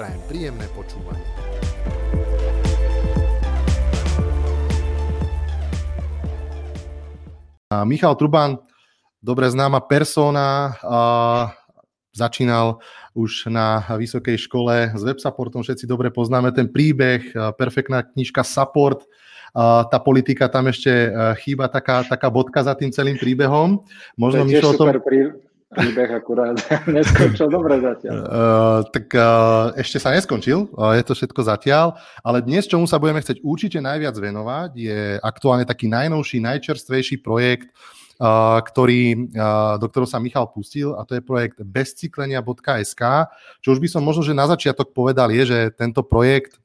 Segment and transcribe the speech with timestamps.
[0.00, 1.28] Prajem príjemné počúvanie.
[7.84, 8.64] Michal Truban,
[9.20, 10.72] dobre známa persona,
[12.16, 12.80] začínal
[13.12, 19.04] už na vysokej škole s websupportom, všetci dobre poznáme ten príbeh, perfektná knižka Support,
[19.52, 21.12] tá politika tam ešte
[21.44, 23.84] chýba taká, taká bodka za tým celým príbehom.
[24.16, 25.49] Možno to je tiež super tom...
[25.70, 26.58] prí príbeh akurát
[26.90, 28.14] neskončil dobre zatiaľ.
[28.26, 31.94] Uh, tak uh, ešte sa neskončil, uh, je to všetko zatiaľ,
[32.26, 37.70] ale dnes, čomu sa budeme chcieť určite najviac venovať, je aktuálne taký najnovší, najčerstvejší projekt,
[38.18, 43.02] uh, ktorý, uh, do ktorého sa Michal pustil a to je projekt bezcyklenia.sk,
[43.62, 46.58] čo už by som možno, že na začiatok povedal, je, že tento projekt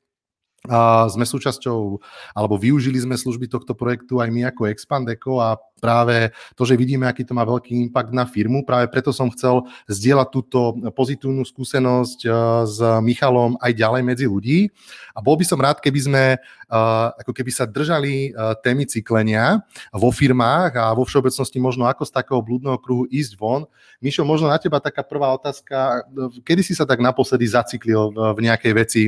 [0.66, 2.02] a sme súčasťou,
[2.33, 7.06] alebo využili sme služby tohto projektu aj my ako Expandeco a práve to, že vidíme,
[7.06, 12.20] aký to má veľký impact na firmu, práve preto som chcel zdieľať túto pozitívnu skúsenosť
[12.26, 12.34] eh,
[12.66, 14.72] s Michalom aj ďalej medzi ľudí.
[15.16, 19.62] A bol by som rád, keby sme eh, ako keby sa držali eh, témy cyklenia
[19.92, 23.67] vo firmách a vo všeobecnosti možno ako z takého blúdneho kruhu ísť von.
[24.00, 26.08] Mišo, možno na teba taká prvá otázka.
[26.44, 29.04] Kedy si sa tak naposledy zaciklil v nejakej veci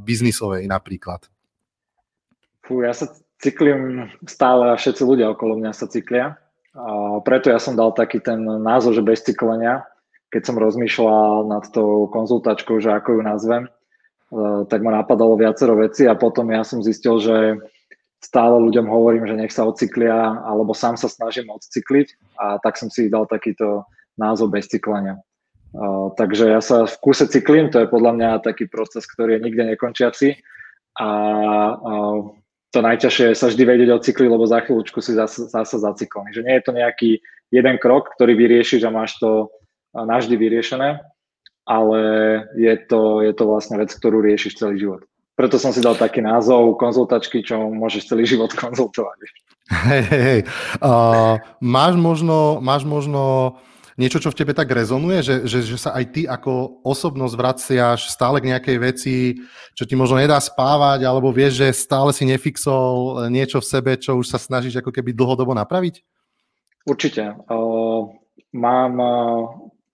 [0.00, 1.26] biznisovej napríklad?
[2.62, 6.36] Fú, ja sa cyklím stále a všetci ľudia okolo mňa sa cyklia.
[6.76, 9.82] A preto ja som dal taký ten názov, že bez cyklenia,
[10.30, 13.70] keď som rozmýšľal nad tou konzultačkou, že ako ju nazvem, e,
[14.70, 17.58] tak ma napadalo viacero veci a potom ja som zistil, že
[18.22, 22.92] stále ľuďom hovorím, že nech sa odcyklia, alebo sám sa snažím odcykliť a tak som
[22.92, 23.82] si dal takýto
[24.20, 25.18] názov bez cyklenia.
[25.70, 29.44] Uh, takže ja sa v kuse cyklím, to je podľa mňa taký proces, ktorý je
[29.46, 30.28] nikde nekončiaci
[30.98, 31.08] a
[31.78, 32.34] uh,
[32.70, 35.76] to najťažšie je sa vždy vedieť cykli, lebo za chvíľučku si zase, zase.
[36.06, 37.10] Že nie je to nejaký
[37.50, 39.50] jeden krok, ktorý vyriešiš a máš to
[39.94, 41.02] navždy vyriešené,
[41.66, 42.00] ale
[42.54, 45.02] je to, je to vlastne vec, ktorú riešiš celý život.
[45.34, 49.18] Preto som si dal taký názov konzultačky, čo môžeš celý život konzultovať.
[49.70, 50.40] Hej, hej, hej.
[50.82, 53.54] Uh, máš možno, máš možno
[54.00, 58.08] niečo, čo v tebe tak rezonuje, že, že, že sa aj ty ako osobnosť vraciaš
[58.08, 59.14] stále k nejakej veci,
[59.76, 64.16] čo ti možno nedá spávať, alebo vieš, že stále si nefixol niečo v sebe, čo
[64.16, 66.00] už sa snažíš ako keby dlhodobo napraviť?
[66.88, 67.36] Určite.
[68.56, 68.92] Mám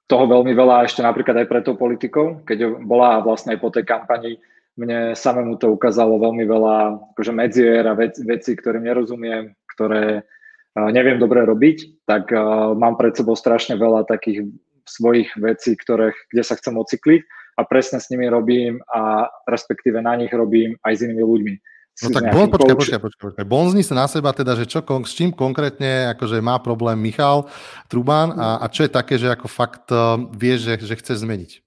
[0.07, 3.83] toho veľmi veľa ešte napríklad aj pre tou politikou, keď bola vlastne aj po tej
[3.83, 4.39] kampani
[4.77, 6.77] mne samému to ukázalo veľmi veľa
[7.17, 10.29] akože medzier a veci, veci, ktorým nerozumiem, ktoré
[10.77, 12.29] neviem dobre robiť, tak
[12.77, 14.45] mám pred sebou strašne veľa takých
[14.87, 17.23] svojich vecí, ktoré, kde sa chcem ocykliť
[17.57, 21.55] a presne s nimi robím a respektíve na nich robím aj s inými ľuďmi.
[21.97, 23.45] No tak bon, počkaj, počkaj, počkaj, počkaj.
[23.49, 27.49] Bonzni sa na seba teda, že čo, s čím konkrétne akože má problém Michal
[27.89, 31.65] Truban a, a čo je také, že ako fakt uh, vieš, že, že chce zmeniť?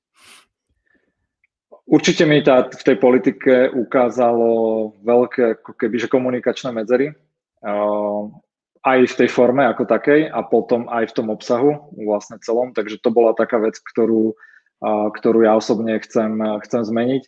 [1.89, 7.09] Určite mi tá, v tej politike ukázalo veľké ako keby, že komunikačné medzery.
[7.65, 8.29] Uh,
[8.89, 12.97] aj v tej forme ako takej a potom aj v tom obsahu vlastne celom, takže
[13.01, 14.33] to bola taká vec, ktorú,
[15.13, 17.23] ktorú ja osobne chcem, chcem zmeniť.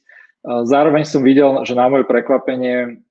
[0.65, 3.05] Zároveň som videl, že na moje prekvapenie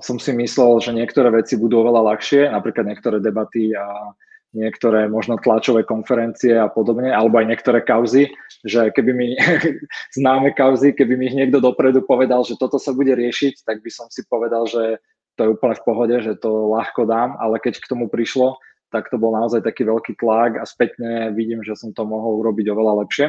[0.00, 4.16] som si myslel, že niektoré veci budú oveľa ľahšie, napríklad niektoré debaty a
[4.56, 8.32] niektoré možno tlačové konferencie a podobne, alebo aj niektoré kauzy,
[8.64, 9.28] že keby mi
[10.18, 13.90] známe kauzy, keby mi ich niekto dopredu povedal, že toto sa bude riešiť, tak by
[13.92, 14.98] som si povedal, že
[15.38, 18.58] to je úplne v pohode, že to ľahko dám, ale keď k tomu prišlo,
[18.90, 22.66] tak to bol naozaj taký veľký tlak a spätne vidím, že som to mohol urobiť
[22.74, 23.26] oveľa lepšie.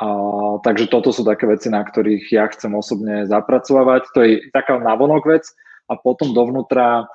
[0.00, 0.08] A,
[0.64, 4.02] takže toto sú také veci, na ktorých ja chcem osobne zapracovať.
[4.16, 5.44] To je taká navonok vec
[5.86, 7.06] a potom dovnútra,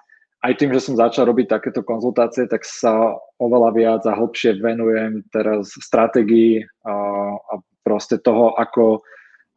[0.46, 5.26] aj tým, že som začal robiť takéto konzultácie, tak sa oveľa viac a hlbšie venujem
[5.34, 6.96] teraz stratégii a,
[7.36, 9.02] a proste toho, ako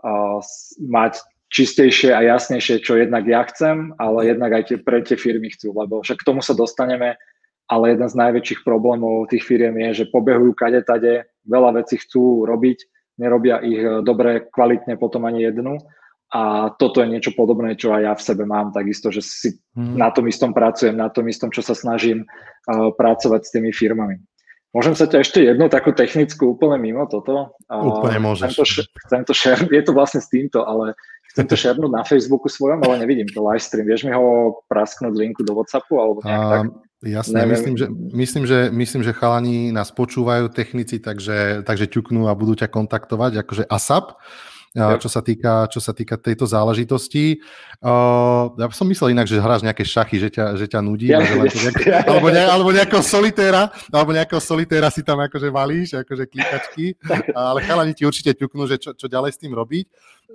[0.00, 0.40] a,
[0.80, 5.48] mať čistejšie a jasnejšie, čo jednak ja chcem, ale jednak aj tie, pre tie firmy
[5.52, 7.16] chcú, lebo však k tomu sa dostaneme,
[7.68, 12.44] ale jeden z najväčších problémov tých firiem je, že pobehujú kade tade, veľa vecí chcú
[12.44, 12.78] robiť,
[13.20, 15.80] nerobia ich eh, dobre, kvalitne potom ani jednu
[16.28, 19.96] a toto je niečo podobné, čo aj ja v sebe mám takisto, že si hmm.
[19.96, 24.20] na tom istom pracujem, na tom istom, čo sa snažím uh, pracovať s tými firmami.
[24.76, 27.56] Môžem sa ťa ešte jednu takú technickú úplne mimo toto?
[27.72, 28.52] Úplne môžeš.
[28.52, 28.64] Chcem to,
[29.08, 30.92] chcem to share, je to vlastne s týmto, ale
[31.46, 33.86] to šernúť na Facebooku svojom, ale nevidím to live stream.
[33.86, 36.66] Vieš mi ho prasknúť linku do Whatsappu alebo nejak tak?
[36.98, 42.34] Jasné, myslím že, myslím, že, myslím, že chalani nás počúvajú technici, takže, takže ťuknú a
[42.34, 44.18] budú ťa kontaktovať, akože ASAP
[44.76, 47.40] čo sa týka, čo sa týka tejto záležitosti.
[47.80, 51.22] Uh, ja som myslel inak, že hráš nejaké šachy, že ťa, že ťa nudí, ja,
[51.22, 55.88] ja, nejak, ja, alebo, ne, alebo nejakého solitéra, alebo nejakého solitéra si tam akože valíš,
[56.02, 56.98] akože klikačky,
[57.32, 59.86] ale chalani ti určite ťuknú, že čo, čo ďalej s tým robiť.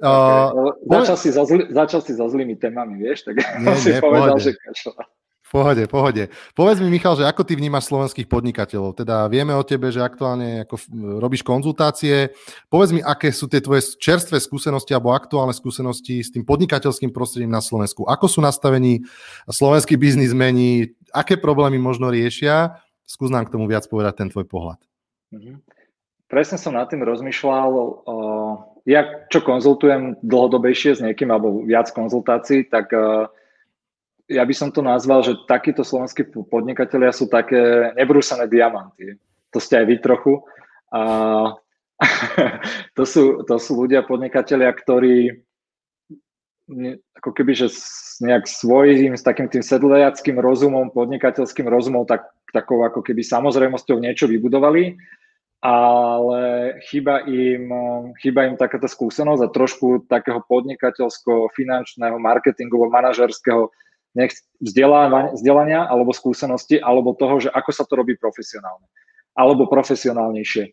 [0.01, 1.05] Uh, okay.
[1.05, 4.41] začal, si so zl- začal si so zlými témami, vieš, tak nie, si nie, povedal,
[4.41, 4.49] pohode.
[4.49, 4.57] že
[5.53, 6.33] pohode, pohode.
[6.57, 8.97] Povedz mi, Michal, že ako ty vnímaš slovenských podnikateľov?
[8.97, 10.81] Teda vieme o tebe, že aktuálne ako
[11.21, 12.33] robíš konzultácie.
[12.73, 17.53] Povedz mi, aké sú tie tvoje čerstvé skúsenosti alebo aktuálne skúsenosti s tým podnikateľským prostredím
[17.53, 18.09] na Slovensku.
[18.09, 19.05] Ako sú nastavení
[19.45, 22.81] slovenskí biznismeni, aké problémy možno riešia?
[23.05, 24.81] Skús nám k tomu viac povedať ten tvoj pohľad.
[25.29, 25.61] Mhm.
[26.33, 27.69] Presne som nad tým rozmýšľal.
[28.89, 32.89] ja čo konzultujem dlhodobejšie s niekým alebo viac konzultácií, tak
[34.33, 39.21] ja by som to nazval, že takíto slovenskí podnikatelia sú také nebrúsané diamanty.
[39.53, 40.33] To ste aj vy trochu.
[40.89, 41.01] A
[42.97, 45.45] to, sú, to sú ľudia, podnikatelia, ktorí
[47.19, 47.67] ako keby, že
[48.23, 52.23] nejak svojím, s takým tým sedliackým rozumom, podnikateľským rozumom, tak,
[52.55, 54.95] takou ako keby samozrejmosťou niečo vybudovali,
[55.63, 56.41] ale
[56.91, 57.71] chyba im,
[58.19, 63.71] chyba im takáto skúsenosť a trošku takého podnikateľského, finančného, marketingového, manažerského
[64.13, 68.85] nech vzdelania alebo skúsenosti, alebo toho, že ako sa to robí profesionálne,
[69.33, 70.69] alebo profesionálnejšie.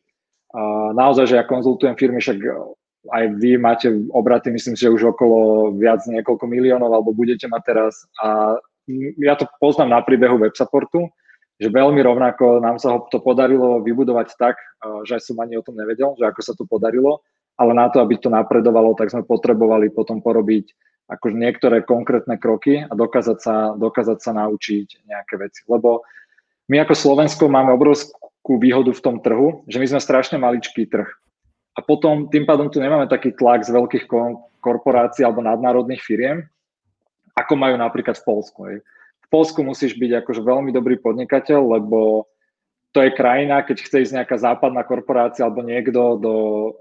[0.92, 2.37] Naozaj, že ja konzultujem firmy, však
[3.00, 7.62] aj vy máte obraty, myslím si, že už okolo viac niekoľko miliónov, alebo budete mať
[7.64, 8.04] teraz.
[8.20, 8.60] A
[9.16, 11.08] ja to poznám na príbehu WebSupportu,
[11.56, 14.56] že veľmi rovnako nám sa ho to podarilo vybudovať tak,
[15.08, 17.25] že som ani o tom nevedel, že ako sa to podarilo,
[17.56, 20.72] ale na to, aby to napredovalo, tak sme potrebovali potom porobiť
[21.10, 25.66] akože niektoré konkrétne kroky a dokázať sa, dokázať sa naučiť nejaké veci.
[25.66, 26.06] Lebo
[26.70, 31.10] my ako Slovensko máme obrovskú výhodu v tom trhu, že my sme strašne maličký trh.
[31.74, 34.06] A potom tým pádom tu nemáme taký tlak z veľkých
[34.62, 36.46] korporácií alebo nadnárodných firiem,
[37.34, 38.60] ako majú napríklad v Polsku.
[38.70, 38.78] Hej.
[39.26, 42.26] V Polsku musíš byť akože veľmi dobrý podnikateľ, lebo
[42.90, 46.34] to je krajina, keď chce ísť nejaká západná korporácia alebo niekto do,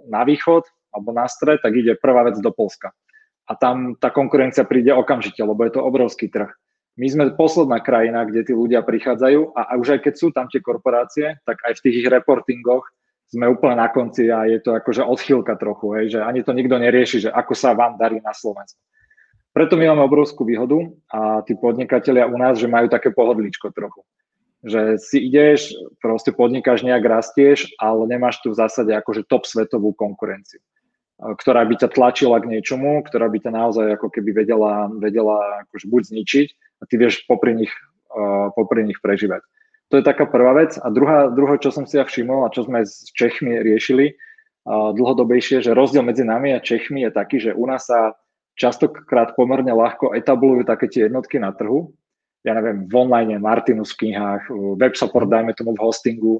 [0.10, 2.90] na východ alebo na stred, tak ide prvá vec do Polska
[3.50, 6.54] a tam tá konkurencia príde okamžite, lebo je to obrovský trh.
[7.00, 10.62] My sme posledná krajina, kde tí ľudia prichádzajú a už aj keď sú tam tie
[10.62, 12.86] korporácie, tak aj v tých ich reportingoch
[13.30, 16.76] sme úplne na konci a je to akože odchýlka trochu, hej, že ani to nikto
[16.78, 18.78] nerieši, že ako sa vám darí na Slovensku.
[19.54, 20.78] Preto my máme obrovskú výhodu
[21.10, 24.06] a tí podnikatelia u nás, že majú také pohodličko trochu.
[24.62, 25.72] Že si ideš,
[26.04, 30.60] proste podnikáš, nejak rastieš, ale nemáš tu v zásade akože top svetovú konkurenciu
[31.20, 35.86] ktorá by ťa tlačila k niečomu, ktorá by ťa naozaj ako keby vedela, vedela akože
[35.92, 36.48] buď zničiť
[36.80, 37.74] a ty vieš popri nich,
[38.16, 39.44] uh, popri nich prežívať.
[39.92, 40.80] To je taká prvá vec.
[40.80, 44.96] A druhá, druhá, čo som si ja všimol a čo sme s Čechmi riešili uh,
[44.96, 48.16] dlhodobejšie, že rozdiel medzi nami a Čechmi je taký, že u nás sa
[48.56, 51.92] častokrát pomerne ľahko etablujú také tie jednotky na trhu.
[52.48, 54.48] Ja neviem, v online, Martinus v knihách,
[54.80, 56.40] web support, dajme tomu v hostingu,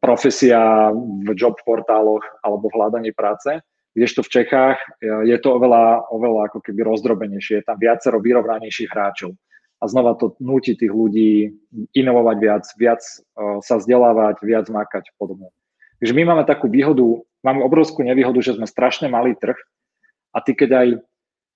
[0.00, 3.60] profesia v job portáloch alebo v hľadaní práce,
[3.92, 8.88] kdežto v Čechách e, je to oveľa, oveľa ako keby rozdrobenejšie, je tam viacero vyrovnanejších
[8.88, 9.36] hráčov.
[9.80, 11.56] A znova to núti tých ľudí
[11.96, 13.00] inovovať viac, viac
[13.64, 15.48] sa vzdelávať, viac makať podobne.
[16.04, 19.56] Takže my máme takú výhodu, máme obrovskú nevýhodu, že sme strašne malý trh
[20.36, 20.88] a ty keď aj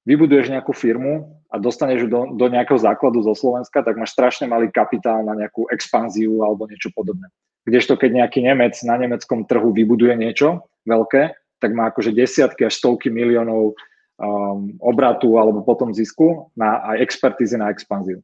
[0.05, 4.47] vybuduješ nejakú firmu a dostaneš ju do, do nejakého základu zo Slovenska, tak máš strašne
[4.49, 7.29] malý kapitál na nejakú expanziu alebo niečo podobné.
[7.65, 11.33] Kdežto keď nejaký Nemec na nemeckom trhu vybuduje niečo veľké,
[11.65, 17.57] tak má akože desiatky až stovky miliónov um, obratu alebo potom zisku na aj expertízy
[17.57, 18.21] na expanziu.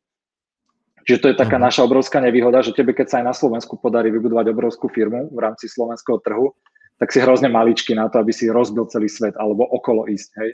[1.08, 1.72] Čiže to je taká uh-huh.
[1.72, 5.38] naša obrovská nevýhoda, že tebe, keď sa aj na Slovensku podarí vybudovať obrovskú firmu v
[5.40, 6.52] rámci slovenského trhu,
[7.00, 10.30] tak si hrozne maličky na to, aby si rozbil celý svet alebo okolo ísť.
[10.44, 10.50] Hej.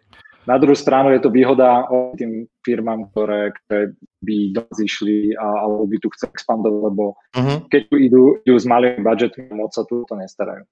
[0.47, 5.97] Na druhú stranu je to výhoda tým firmám, ktoré, ktoré by dozišli a, alebo by
[5.99, 7.59] tu chceli expandovať, lebo uh-huh.
[7.67, 10.63] keď tu idú, idú s malým budžetom, moc sa tu to nestarajú.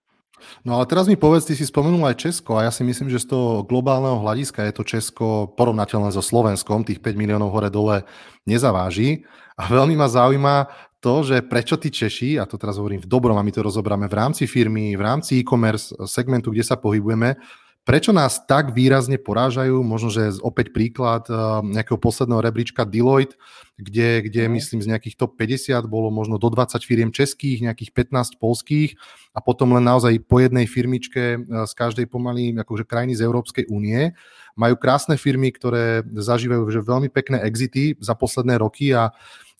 [0.66, 3.22] No ale teraz mi povedz, ty si spomenul aj Česko a ja si myslím, že
[3.22, 8.02] z toho globálneho hľadiska je to Česko porovnateľné so Slovenskom, tých 5 miliónov hore-dole
[8.42, 9.22] nezaváži.
[9.54, 10.66] A veľmi ma zaujíma
[10.98, 14.10] to, že prečo tí Češi, a to teraz hovorím v dobrom a my to rozobráme
[14.10, 17.38] v rámci firmy, v rámci e-commerce segmentu, kde sa pohybujeme,
[17.84, 19.84] Prečo nás tak výrazne porážajú?
[19.84, 23.36] Možno, že opäť príklad eh, nejakého posledného rebríčka Deloitte,
[23.76, 24.52] kde, kde mm.
[24.56, 28.96] myslím z nejakých top 50 bolo možno do 20 firiem českých, nejakých 15 polských
[29.36, 33.68] a potom len naozaj po jednej firmičke eh, z každej pomaly akože krajiny z Európskej
[33.68, 34.16] únie.
[34.54, 39.10] Majú krásne firmy, ktoré zažívajú že veľmi pekné exity za posledné roky a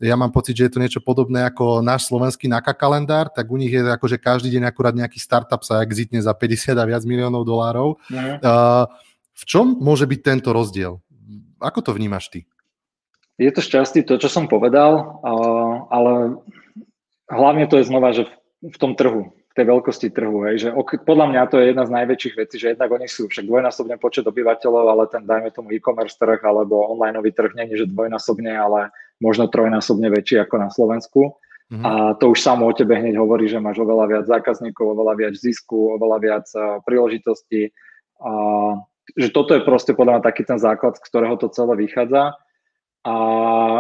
[0.02, 3.54] ja mám pocit, že je to niečo podobné ako náš slovenský NAKA kalendár, tak u
[3.54, 7.46] nich je že každý deň akurát nejaký startup sa exitne za 50 a viac miliónov
[7.46, 8.02] dolárov.
[8.10, 8.90] Uh,
[9.34, 10.98] v čom môže byť tento rozdiel?
[11.62, 12.40] Ako to vnímaš ty?
[13.38, 15.18] Je to šťastí to, čo som povedal,
[15.90, 16.38] ale
[17.26, 18.30] hlavne to je znova, že
[18.62, 20.50] v tom trhu, tej veľkosti trhu.
[20.50, 20.68] Hej, že
[21.06, 24.26] podľa mňa to je jedna z najväčších vecí, že jednak oni sú však dvojnásobne počet
[24.26, 28.90] obyvateľov, ale ten, dajme tomu, e-commerce trh alebo online trh není, že dvojnásobne, ale
[29.23, 31.38] možno trojnásobne väčší ako na Slovensku.
[31.70, 31.87] Mm-hmm.
[31.87, 35.34] A to už samo o tebe hneď hovorí, že máš oveľa viac zákazníkov, oveľa viac
[35.38, 37.73] zisku, oveľa viac uh, príležitostí.
[38.20, 38.82] Uh,
[39.16, 42.37] že toto je proste podľa mňa taký ten základ, z ktorého to celé vychádza.
[43.04, 43.16] A,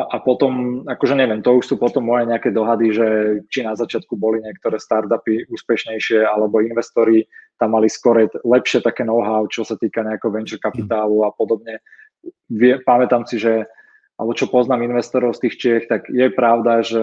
[0.04, 3.06] a potom, akože neviem, to už sú potom moje nejaké dohady, že
[3.48, 7.24] či na začiatku boli niektoré startupy úspešnejšie, alebo investori
[7.56, 11.80] tam mali skôr lepšie také know-how, čo sa týka nejakého venture kapitálu a podobne.
[12.52, 13.64] Vie, pamätám si, že
[14.14, 17.02] alebo čo poznám investorov z tých Čiech, tak je pravda, že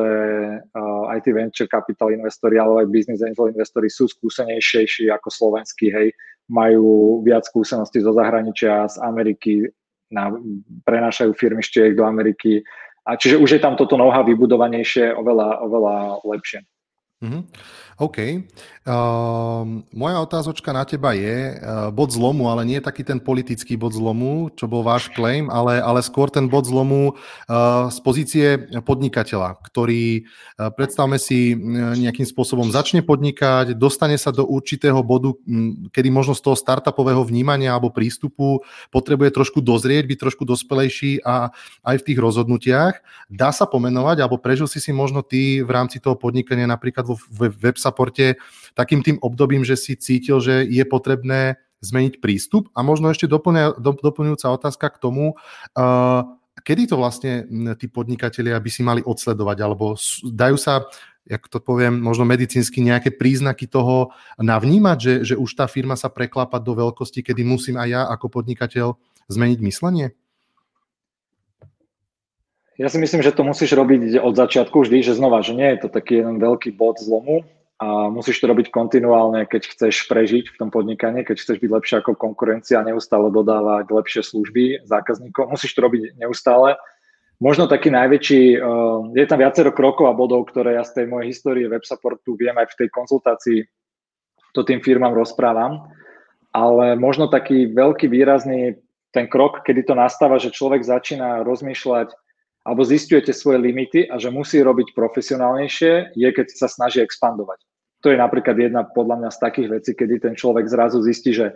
[1.12, 6.16] aj tí venture capital investori, alebo aj business angel investori sú skúsenejšejší ako slovenskí, hej,
[6.48, 9.68] majú viac skúseností zo zahraničia, z Ameriky,
[10.12, 10.32] na,
[10.86, 12.62] prenášajú firmy Čiech do Ameriky.
[13.08, 16.60] A čiže už je tam toto know-how vybudovanejšie, oveľa, oveľa lepšie.
[17.22, 17.44] Mm-hmm.
[18.02, 18.18] OK.
[18.82, 23.94] Uh, moja otázočka na teba je uh, bod zlomu, ale nie taký ten politický bod
[23.94, 29.62] zlomu, čo bol váš claim, ale, ale skôr ten bod zlomu uh, z pozície podnikateľa,
[29.70, 35.86] ktorý, uh, predstavme si, uh, nejakým spôsobom začne podnikať, dostane sa do určitého bodu, um,
[35.94, 41.54] kedy možno z toho startupového vnímania alebo prístupu potrebuje trošku dozrieť, byť trošku dospelejší a
[41.86, 42.98] aj v tých rozhodnutiach.
[43.30, 47.22] Dá sa pomenovať, alebo prežil si si možno ty v rámci toho podnikania napríklad vo
[47.30, 48.40] web supporte
[48.72, 52.72] takým tým obdobím, že si cítil, že je potrebné zmeniť prístup?
[52.72, 56.24] A možno ešte doplňa, doplňujúca otázka k tomu, uh,
[56.64, 57.46] kedy to vlastne
[57.76, 60.88] tí podnikatelia by si mali odsledovať, alebo dajú sa
[61.22, 64.10] jak to poviem, možno medicínsky nejaké príznaky toho
[64.42, 68.42] navnímať, že, že už tá firma sa preklápa do veľkosti, kedy musím aj ja ako
[68.42, 68.98] podnikateľ
[69.30, 70.18] zmeniť myslenie?
[72.82, 75.86] Ja si myslím, že to musíš robiť od začiatku vždy, že znova, že nie je
[75.86, 77.46] to taký jeden veľký bod zlomu
[77.82, 81.96] a musíš to robiť kontinuálne, keď chceš prežiť v tom podnikaní, keď chceš byť lepšie
[81.98, 85.50] ako konkurencia a neustále dodávať lepšie služby zákazníkom.
[85.50, 86.78] Musíš to robiť neustále.
[87.42, 88.60] Možno taký najväčší, eh,
[89.18, 92.54] je tam viacero krokov a bodov, ktoré ja z tej mojej histórie web supportu viem
[92.54, 93.66] aj v tej konzultácii
[94.54, 95.90] to tým firmám rozprávam,
[96.52, 98.78] ale možno taký veľký výrazný
[99.10, 102.14] ten krok, kedy to nastáva, že človek začína rozmýšľať
[102.62, 107.71] alebo zistujete svoje limity a že musí robiť profesionálnejšie, je keď sa snaží expandovať.
[108.02, 111.54] To je napríklad jedna podľa mňa z takých vecí, kedy ten človek zrazu zistí, že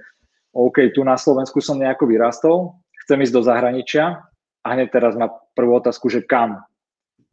[0.53, 4.23] OK, tu na Slovensku som nejako vyrastol, chcem ísť do zahraničia
[4.63, 6.61] a hneď teraz má prvú otázku, že kam.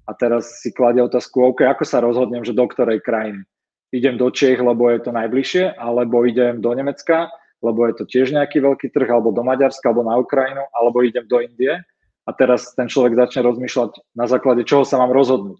[0.02, 3.46] A teraz si kladie otázku, OK, ako sa rozhodnem, že do ktorej krajiny.
[3.92, 7.28] Idem do Čech, lebo je to najbližšie, alebo idem do Nemecka,
[7.62, 11.28] lebo je to tiež nejaký veľký trh, alebo do Maďarska, alebo na Ukrajinu, alebo idem
[11.28, 11.78] do Indie
[12.26, 15.58] a teraz ten človek začne rozmýšľať na základe čoho sa mám rozhodnúť.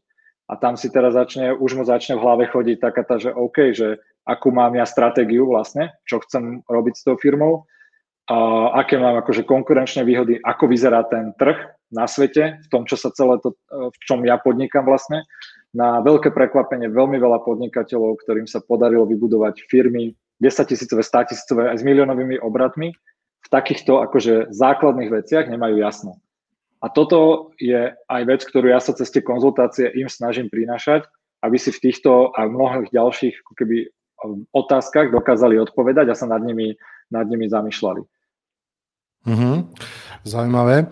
[0.53, 3.73] A tam si teraz začne, už mu začne v hlave chodiť taká tá, že OK,
[3.73, 7.65] že akú mám ja stratégiu vlastne, čo chcem robiť s tou firmou,
[8.31, 8.37] a
[8.85, 11.59] aké mám akože konkurenčné výhody, ako vyzerá ten trh
[11.91, 15.27] na svete, v tom, čo sa celé to, v čom ja podnikam vlastne.
[15.75, 21.63] Na veľké prekvapenie veľmi veľa podnikateľov, ktorým sa podarilo vybudovať firmy 10 tisícové, 100 tisícové
[21.75, 22.95] aj s miliónovými obratmi,
[23.43, 26.23] v takýchto akože základných veciach nemajú jasno.
[26.83, 31.07] A toto je aj vec, ktorú ja sa cez tie konzultácie im snažím prinášať,
[31.47, 33.87] aby si v týchto a mnohých ďalších keby,
[34.27, 36.75] um, otázkach dokázali odpovedať a sa nad nimi,
[37.15, 38.03] nad nimi zamýšľali.
[39.23, 39.55] Mm-hmm.
[40.23, 40.87] Zaujímavé.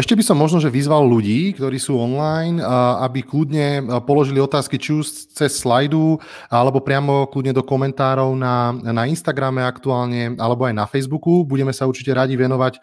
[0.00, 2.56] Ešte by som možno, že vyzval ľudí, ktorí sú online,
[3.04, 5.04] aby kľudne položili otázky či už
[5.36, 6.16] cez slajdu,
[6.48, 11.44] alebo priamo kľudne do komentárov na, na Instagrame aktuálne, alebo aj na Facebooku.
[11.44, 12.80] Budeme sa určite radi venovať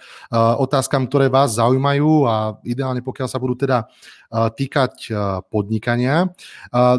[0.61, 3.89] otázkam, ktoré vás zaujímajú a ideálne pokiaľ sa budú teda
[4.29, 5.09] týkať
[5.49, 6.29] podnikania.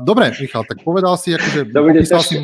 [0.03, 1.71] Dobre, Michal, tak povedal si, akože...
[1.71, 2.43] Dobre, si,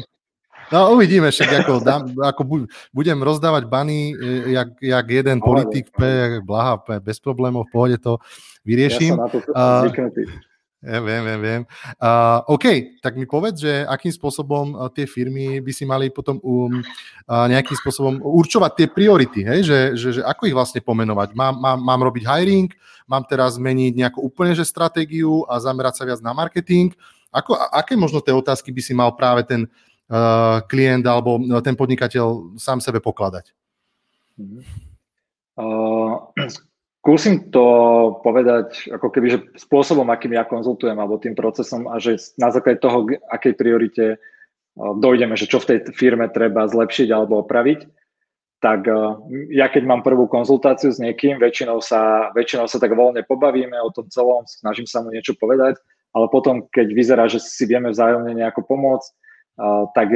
[0.73, 6.43] No uvidíme, však ako, dám, ako budem rozdávať bany, e, jak, jak jeden politik, pe,
[6.43, 8.19] blaha, pe, bez problémov, v pohode to
[8.67, 9.15] vyrieším.
[9.15, 10.55] Ja som na to uh,
[10.87, 11.63] ja viem, viem, viem.
[11.99, 16.79] Uh, OK, tak mi povedz, že akým spôsobom tie firmy by si mali potom um,
[17.27, 19.67] uh, nejakým spôsobom určovať tie priority, hej?
[19.67, 21.35] Že, že, že ako ich vlastne pomenovať?
[21.35, 22.71] Mám, mám, mám robiť hiring,
[23.11, 26.95] mám teraz zmeniť nejakú úplne že stratégiu a zamerať sa viac na marketing?
[27.35, 29.67] Ako, aké možno tie otázky by si mal práve ten
[30.71, 33.51] klient alebo ten podnikateľ sám sebe pokladať?
[34.39, 34.61] Mhm.
[37.07, 37.65] Skúsim to
[38.27, 42.83] povedať ako keby, že spôsobom, akým ja konzultujem, alebo tým procesom a že na základe
[42.83, 44.19] toho, akej priorite
[44.77, 47.87] dojdeme, že čo v tej firme treba zlepšiť alebo opraviť,
[48.59, 48.91] tak
[49.55, 53.95] ja keď mám prvú konzultáciu s niekým, väčšinou sa, väčšinou sa tak voľne pobavíme o
[53.95, 55.79] tom celom, snažím sa mu niečo povedať,
[56.11, 59.09] ale potom, keď vyzerá, že si vieme vzájomne nejako pomôcť,
[59.93, 60.09] tak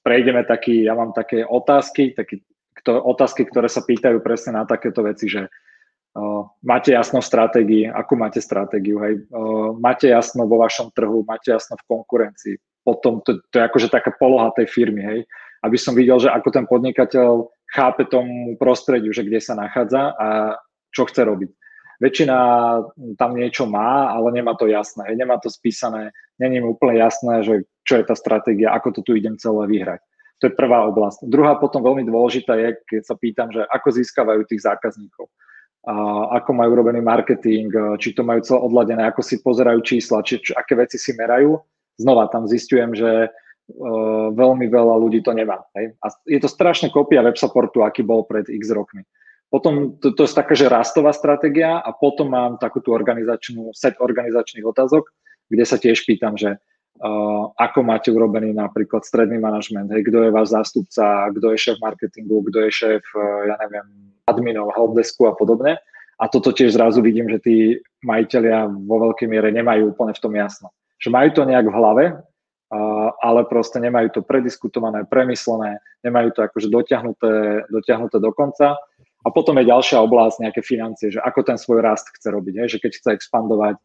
[0.00, 2.40] prejdeme taký, ja mám také otázky, taký,
[2.88, 8.16] otázky, ktoré sa pýtajú presne na takéto veci, že uh, máte jasno v stratégii, akú
[8.16, 13.44] máte stratégiu, hej, uh, máte jasno vo vašom trhu, máte jasno v konkurencii, potom to,
[13.52, 15.20] to je akože taká poloha tej firmy, hej,
[15.60, 20.56] aby som videl, že ako ten podnikateľ chápe tomu prostrediu, že kde sa nachádza a
[20.90, 21.50] čo chce robiť.
[22.00, 22.36] Väčšina
[23.20, 27.68] tam niečo má, ale nemá to jasné, nemá to spísané, není mi úplne jasné, že
[27.84, 30.00] čo je tá stratégia, ako to tu idem celé vyhrať.
[30.40, 31.28] To je prvá oblasť.
[31.28, 35.28] Druhá potom veľmi dôležitá je, keď sa pýtam, že ako získavajú tých zákazníkov.
[35.84, 35.92] A
[36.40, 37.68] ako majú robený marketing,
[38.00, 41.60] či to majú celé odladené, ako si pozerajú čísla, či, či aké veci si merajú.
[42.00, 45.60] Znova tam zistujem, že uh, veľmi veľa ľudí to nemá.
[45.76, 45.92] Hej?
[46.00, 49.04] A je to strašne kopia web supportu, aký bol pred x rokmi.
[49.50, 53.98] Potom to, to je taká, že rastová stratégia a potom mám takú tú organizačnú, set
[53.98, 55.10] organizačných otázok,
[55.50, 60.30] kde sa tiež pýtam, že uh, ako máte urobený napríklad stredný manažment, hej, kto je
[60.30, 63.86] váš zástupca, kto je šéf marketingu, kto je šéf, uh, ja neviem,
[64.30, 65.82] adminov, helpdesku a podobne.
[66.20, 67.56] A toto tiež zrazu vidím, že tí
[68.06, 70.70] majiteľia vo veľkej miere nemajú úplne v tom jasno.
[71.02, 76.40] Že majú to nejak v hlave, uh, ale proste nemajú to prediskutované, premyslené, nemajú to
[76.46, 78.78] akože dotiahnuté, dotiahnuté do konca.
[79.20, 82.68] A potom je ďalšia oblasť, nejaké financie, že ako ten svoj rast chce robiť, hej,
[82.76, 83.76] že keď chce expandovať,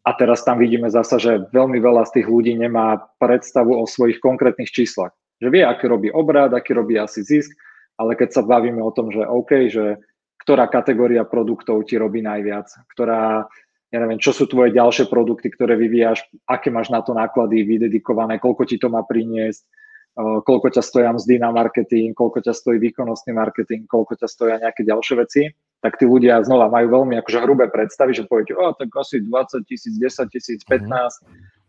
[0.00, 4.16] a teraz tam vidíme zasa, že veľmi veľa z tých ľudí nemá predstavu o svojich
[4.16, 5.12] konkrétnych číslach.
[5.44, 7.52] Že vie, aký robí obrad, aký robí asi zisk,
[8.00, 10.00] ale keď sa bavíme o tom, že OK, že
[10.40, 13.44] ktorá kategória produktov ti robí najviac, ktorá,
[13.92, 18.40] ja neviem, čo sú tvoje ďalšie produkty, ktoré vyvíjaš, aké máš na to náklady vydedikované,
[18.40, 19.68] koľko ti to má priniesť,
[20.18, 24.82] koľko ťa stoja mzdy na marketing, koľko ťa stojí výkonnostný marketing, koľko ťa stoja nejaké
[24.82, 25.42] ďalšie veci
[25.80, 29.64] tak tí ľudia znova majú veľmi akože hrubé predstavy, že poviete, o, tak asi 20
[29.64, 31.08] tisíc, 10 tisíc, 15, mm.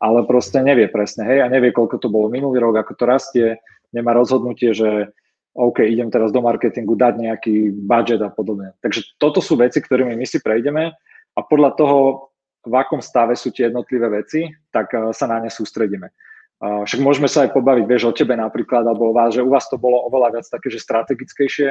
[0.04, 3.48] ale proste nevie presne, hej, a nevie, koľko to bolo minulý rok, ako to rastie,
[3.96, 5.16] nemá rozhodnutie, že
[5.56, 8.72] OK, idem teraz do marketingu dať nejaký budget a podobne.
[8.80, 10.96] Takže toto sú veci, ktorými my si prejdeme
[11.36, 11.98] a podľa toho,
[12.62, 16.14] v akom stave sú tie jednotlivé veci, tak sa na ne sústredíme.
[16.62, 19.65] Však môžeme sa aj pobaviť, vieš, o tebe napríklad, alebo o vás, že u vás
[19.65, 21.69] to bolo oveľa viac také, že strategickejšie,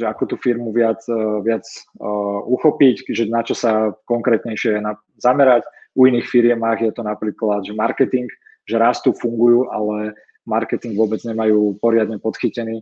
[0.00, 1.60] že ako tú firmu viac, e, viac
[2.00, 4.80] uh, uchopiť, že na čo sa konkrétnejšie
[5.20, 5.68] zamerať.
[5.92, 8.32] U iných firmách je to napríklad, že marketing,
[8.64, 10.16] že rastú, fungujú, ale
[10.48, 12.80] marketing vôbec nemajú poriadne podchytený.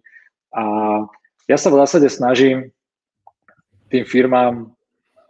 [0.54, 0.62] A
[1.50, 2.70] ja sa v zásade snažím
[3.90, 4.70] tým firmám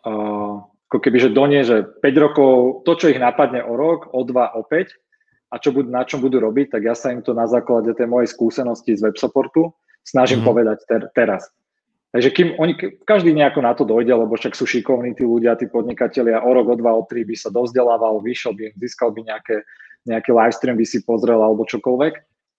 [0.05, 0.61] uh,
[0.93, 4.53] ako keby, že donie, že 5 rokov, to, čo ich napadne o rok, o dva,
[4.53, 5.08] o 5
[5.49, 8.05] a čo budú, na čom budú robiť, tak ja sa im to na základe tej
[8.05, 9.73] mojej skúsenosti z web supportu
[10.05, 10.49] snažím mm-hmm.
[10.49, 11.49] povedať ter, teraz.
[12.09, 12.73] Takže kým oni,
[13.05, 16.73] každý nejako na to dojde, lebo však sú šikovní tí ľudia, tí podnikatelia, o rok,
[16.73, 19.61] o dva, o tri by sa dozdelával, vyšiel by, získal by nejaké,
[20.09, 22.15] nejaký livestream, by si pozrel alebo čokoľvek.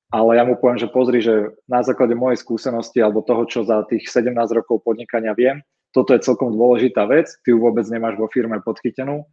[0.10, 3.86] Ale ja mu poviem, že pozri, že na základe mojej skúsenosti alebo toho, čo za
[3.90, 5.62] tých 17 rokov podnikania viem,
[5.94, 9.26] toto je celkom dôležitá vec, ty ju vôbec nemáš vo firme podchytenú,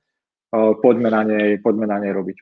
[0.81, 2.37] poďme na nej, poďme na nej robiť.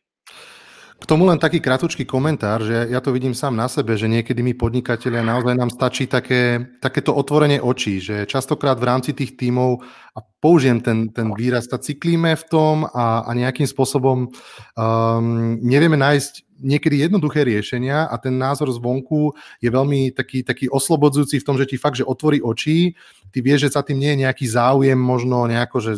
[0.95, 4.41] K tomu len taký kratučký komentár, že ja to vidím sám na sebe, že niekedy
[4.41, 9.85] my podnikatelia naozaj nám stačí také, takéto otvorenie očí, že častokrát v rámci tých tímov,
[10.15, 15.99] a použijem ten, ten výraz, sa cyklíme v tom a, a nejakým spôsobom um, nevieme
[15.99, 21.59] nájsť niekedy jednoduché riešenia a ten názor zvonku je veľmi taký, taký oslobodzujúci v tom,
[21.59, 22.95] že ti fakt, že otvorí oči,
[23.35, 25.93] ty vieš, že za tým nie je nejaký záujem možno nejako, že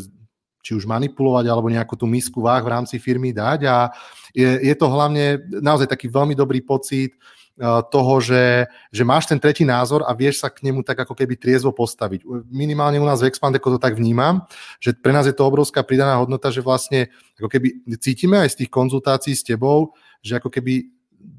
[0.67, 3.95] či už manipulovať alebo nejakú tú misku váh v rámci firmy dať a
[4.35, 9.39] je, je to hlavne naozaj taký veľmi dobrý pocit uh, toho, že, že máš ten
[9.39, 12.27] tretí názor a vieš sa k nemu tak ako keby triezvo postaviť.
[12.51, 14.43] Minimálne u nás v Expandeco to tak vnímam,
[14.83, 18.67] že pre nás je to obrovská pridaná hodnota, že vlastne ako keby cítime aj z
[18.67, 20.91] tých konzultácií s tebou, že ako keby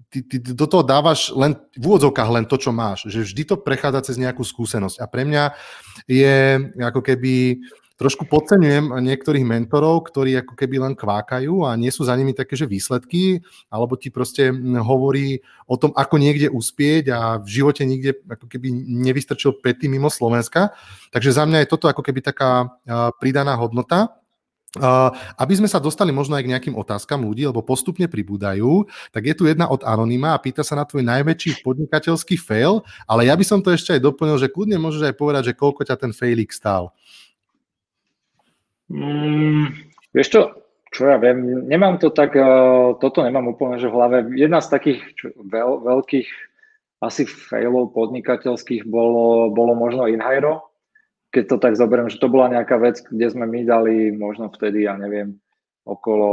[0.08, 3.12] ty, ty do toho dávaš len v úvodzovkách len to, čo máš.
[3.12, 5.04] Že vždy to prechádza cez nejakú skúsenosť.
[5.04, 5.52] A pre mňa
[6.08, 6.36] je
[6.80, 7.60] ako keby
[7.98, 12.54] trošku podceňujem niektorých mentorov, ktorí ako keby len kvákajú a nie sú za nimi také,
[12.54, 13.42] že výsledky,
[13.74, 18.70] alebo ti proste hovorí o tom, ako niekde uspieť a v živote nikde ako keby
[19.04, 20.78] nevystrčil pety mimo Slovenska.
[21.10, 22.70] Takže za mňa je toto ako keby taká
[23.18, 24.14] pridaná hodnota.
[25.40, 29.34] Aby sme sa dostali možno aj k nejakým otázkam ľudí, lebo postupne pribúdajú, tak je
[29.34, 33.42] tu jedna od Anonyma a pýta sa na tvoj najväčší podnikateľský fail, ale ja by
[33.42, 36.54] som to ešte aj doplnil, že kľudne môžeš aj povedať, že koľko ťa ten failik
[36.54, 36.94] stál.
[38.88, 39.74] Mm,
[40.16, 40.42] vieš čo,
[40.96, 42.34] čo ja viem, nemám to tak,
[43.04, 44.18] toto nemám úplne, že v hlave.
[44.34, 46.30] Jedna z takých čo, veľ, veľkých
[47.04, 50.74] asi failov podnikateľských bolo, bolo možno Inhiro,
[51.30, 54.88] keď to tak zoberiem, že to bola nejaká vec, kde sme my dali možno vtedy,
[54.88, 55.38] ja neviem,
[55.86, 56.30] okolo,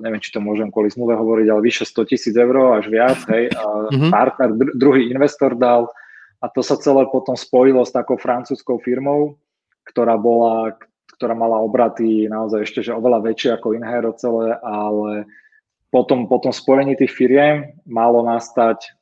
[0.00, 3.52] neviem, či to môžem kvôli zmluve hovoriť, ale vyše 100 tisíc eur až viac, hej,
[3.54, 4.10] a mm-hmm.
[4.10, 5.90] partner, dr- druhý investor dal
[6.42, 9.38] a to sa celé potom spojilo s takou francúzskou firmou,
[9.88, 10.74] ktorá bola,
[11.16, 15.24] ktorá mala obraty naozaj ešte, že oveľa väčšie ako Inhero celé, ale
[15.88, 19.00] potom, potom spojení tých firiem malo nastať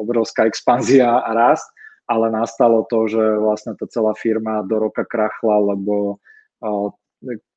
[0.00, 1.66] obrovská expanzia a rast
[2.06, 6.22] ale nastalo to, že vlastne tá celá firma do roka krachla, lebo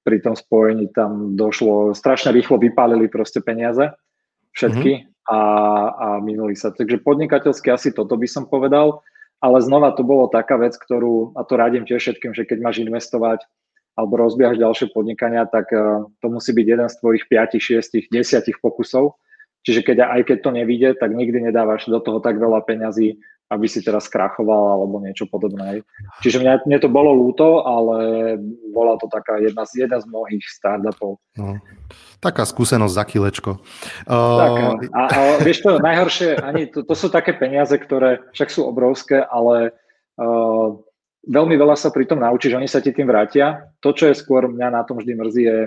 [0.01, 3.93] pri tom spojení tam došlo, strašne rýchlo vypálili proste peniaze,
[4.57, 5.29] všetky mm-hmm.
[5.29, 5.39] a,
[5.93, 6.73] a minuli sa.
[6.73, 9.05] Takže podnikateľsky asi toto by som povedal,
[9.39, 12.81] ale znova to bolo taká vec, ktorú, a to radím tiež všetkým, že keď máš
[12.81, 13.45] investovať
[13.99, 15.67] alebo rozbiehaš ďalšie podnikania, tak
[16.23, 19.19] to musí byť jeden z tvojich 5, 6, 10 pokusov.
[19.67, 23.19] Čiže keď, aj keď to nevíde, tak nikdy nedávaš do toho tak veľa peňazí,
[23.51, 25.83] aby si teraz krachoval alebo niečo podobné.
[26.23, 27.97] Čiže mňa, mne to bolo ľúto, ale
[28.71, 31.19] bola to taká jedna z, jedna z mnohých startupov.
[31.35, 31.59] No,
[32.23, 33.51] taká skúsenosť za kilečko.
[34.07, 34.79] Uh...
[34.93, 39.25] a, a vieš to, najhoršie, ani to, to sú také peniaze, ktoré však sú obrovské,
[39.25, 39.75] ale
[40.21, 40.77] uh,
[41.29, 43.69] veľmi veľa sa pri tom naučíš, oni sa ti tým vrátia.
[43.85, 45.59] To, čo je skôr mňa na tom vždy mrzí, je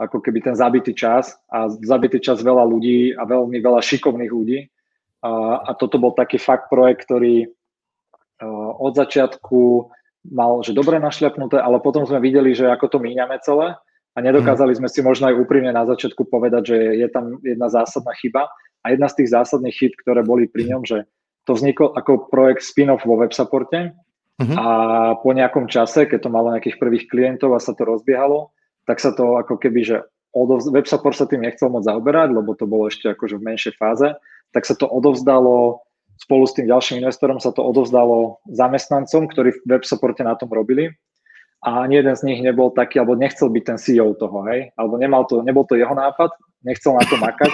[0.00, 4.58] ako keby ten zabitý čas a zabitý čas veľa ľudí a veľmi veľa šikovných ľudí,
[5.24, 5.30] a,
[5.64, 9.88] a toto bol taký fakt projekt, ktorý uh, od začiatku
[10.28, 13.72] mal, že dobre našľapnuté, ale potom sme videli, že ako to míňame celé
[14.14, 18.12] a nedokázali sme si možno aj úprimne na začiatku povedať, že je tam jedna zásadná
[18.20, 18.46] chyba.
[18.84, 21.08] A jedna z tých zásadných chyb, ktoré boli pri ňom, že
[21.48, 23.96] to vzniklo ako projekt spin-off vo WebSupporte
[24.40, 24.56] uh-huh.
[24.56, 24.66] a
[25.20, 28.50] po nejakom čase, keď to malo nejakých prvých klientov a sa to rozbiehalo,
[28.84, 29.96] tak sa to ako keby, že
[30.34, 34.12] odovz- WebSupport sa tým nechcel moc zaoberať, lebo to bolo ešte akože v menšej fáze
[34.54, 35.82] tak sa to odovzdalo
[36.14, 40.46] spolu s tým ďalším investorom sa to odovzdalo zamestnancom, ktorí v web supporte na tom
[40.54, 40.94] robili.
[41.66, 44.94] A ani jeden z nich nebol taký, alebo nechcel byť ten CEO toho, hej, alebo
[45.00, 46.30] nemal to, nebol to jeho nápad,
[46.62, 47.50] nechcel na to makať.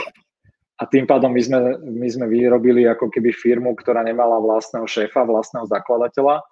[0.76, 5.24] A tým pádom my sme, my sme vyrobili ako keby firmu, ktorá nemala vlastného šéfa,
[5.24, 6.42] vlastného zakladateľa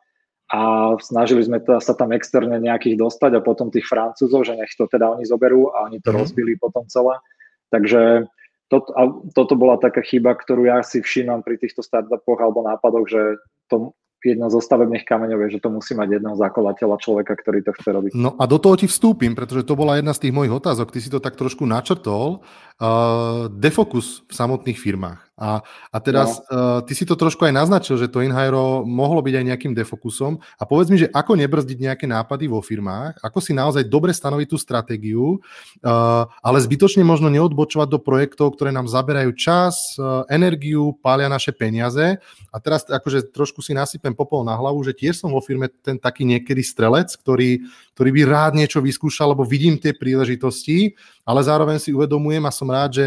[0.49, 4.73] a snažili sme to, sa tam externe nejakých dostať a potom tých Francúzov, že nech
[4.73, 6.17] to teda oni zoberú a oni to mm.
[6.25, 7.21] rozbili potom celé.
[7.69, 8.25] Takže
[8.73, 13.05] toto, a toto bola taká chyba, ktorú ja si všímam pri týchto startupoch alebo nápadoch,
[13.09, 13.23] že
[13.69, 13.93] to
[14.25, 17.89] jedna zo stavebných kameňov je, že to musí mať jedného zakladateľa človeka, ktorý to chce
[17.93, 18.11] robiť.
[18.17, 20.91] No a do toho ti vstúpim, pretože to bola jedna z tých mojich otázok.
[20.91, 22.43] Ty si to tak trošku načrtol.
[22.81, 25.28] Uh, defokus v samotných firmách.
[25.39, 25.63] A,
[25.95, 26.51] a teraz no.
[26.51, 30.43] uh, ty si to trošku aj naznačil, že to Inhiro mohlo byť aj nejakým defokusom.
[30.59, 34.49] A povedz mi, že ako nebrzdiť nejaké nápady vo firmách, ako si naozaj dobre stanoviť
[34.51, 40.99] tú stratégiu, uh, ale zbytočne možno neodbočovať do projektov, ktoré nám zaberajú čas, uh, energiu,
[40.99, 42.19] pália naše peniaze.
[42.51, 46.03] A teraz akože trošku si nasypem popol na hlavu, že tiež som vo firme ten
[46.03, 47.63] taký niekedy strelec, ktorý,
[47.95, 52.67] ktorý by rád niečo vyskúšal, lebo vidím tie príležitosti, ale zároveň si uvedomujem a som
[52.67, 53.07] rád, že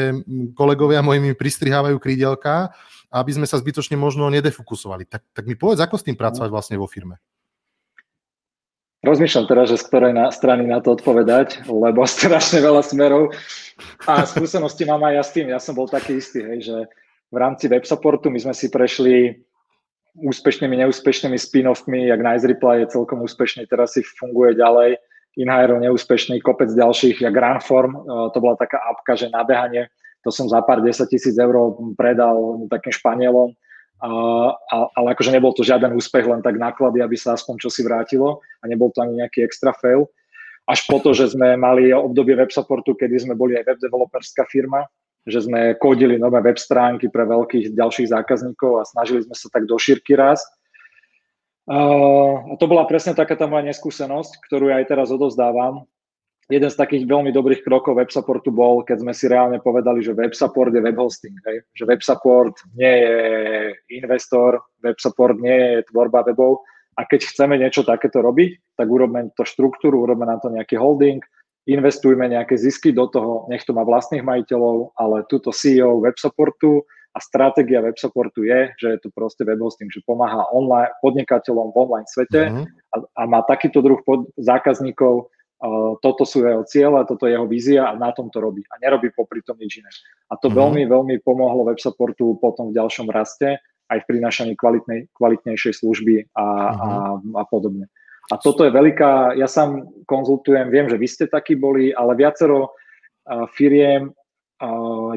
[0.55, 2.69] kolegovia moji mi pristrihávajú kríde pravidelka,
[3.11, 5.09] aby sme sa zbytočne možno nedefokusovali.
[5.09, 7.17] Tak, tak mi povedz, ako s tým pracovať vlastne vo firme?
[9.01, 13.33] Rozmýšľam teraz, že z ktorej na, strany na to odpovedať, lebo strašne veľa smerov
[14.05, 15.47] a skúsenosti mám aj ja s tým.
[15.49, 16.77] Ja som bol taký istý, hej, že
[17.33, 19.41] v rámci web supportu my sme si prešli
[20.21, 25.01] úspešnými, neúspešnými spin-offmi, jak Nice Reply je celkom úspešný, teraz si funguje ďalej,
[25.39, 28.03] Inhiro neúspešný, kopec ďalších, jak Runform,
[28.35, 29.87] to bola taká apka, že nabehanie
[30.21, 31.53] to som za pár 10 tisíc eur
[31.97, 33.49] predal takým Španielom,
[34.01, 34.09] a,
[34.57, 37.85] a, ale akože nebol to žiaden úspech, len tak náklady, aby sa aspoň čo si
[37.85, 40.09] vrátilo a nebol to ani nejaký extra fail.
[40.65, 44.45] Až po to, že sme mali obdobie web supportu, kedy sme boli aj web developerská
[44.49, 44.85] firma,
[45.25, 49.69] že sme kodili nové web stránky pre veľkých ďalších zákazníkov a snažili sme sa tak
[49.69, 50.17] do šírky
[51.69, 55.85] a to bola presne taká tá moja neskúsenosť, ktorú ja aj teraz odozdávam,
[56.51, 60.11] jeden z takých veľmi dobrých krokov web supportu bol, keď sme si reálne povedali, že
[60.11, 61.63] web support je web hosting, hej?
[61.71, 63.17] že web support nie je
[64.03, 66.59] investor, web support nie je tvorba webov
[66.99, 71.23] a keď chceme niečo takéto robiť, tak urobme to štruktúru, urobme na to nejaký holding,
[71.71, 76.83] investujme nejaké zisky do toho, nech to má vlastných majiteľov, ale túto CEO web supportu
[77.11, 81.75] a stratégia web supportu je, že je to proste web hosting, že pomáha online, podnikateľom
[81.75, 82.65] v online svete uh-huh.
[82.95, 85.27] a, a má takýto druh pod, zákazníkov,
[86.01, 88.65] toto sú jeho cieľe, toto je jeho vízia a na tom to robí.
[88.73, 89.91] A nerobí popri tom nič iné.
[90.33, 90.57] A to mm-hmm.
[90.57, 93.61] veľmi, veľmi pomohlo web supportu potom v ďalšom raste,
[93.93, 97.37] aj v prinášaní kvalitnej, kvalitnejšej služby a, mm-hmm.
[97.37, 97.85] a, a podobne.
[98.33, 102.71] A toto je veľká, ja sám konzultujem, viem, že vy ste takí boli, ale viacero
[102.71, 104.20] uh, firiem uh,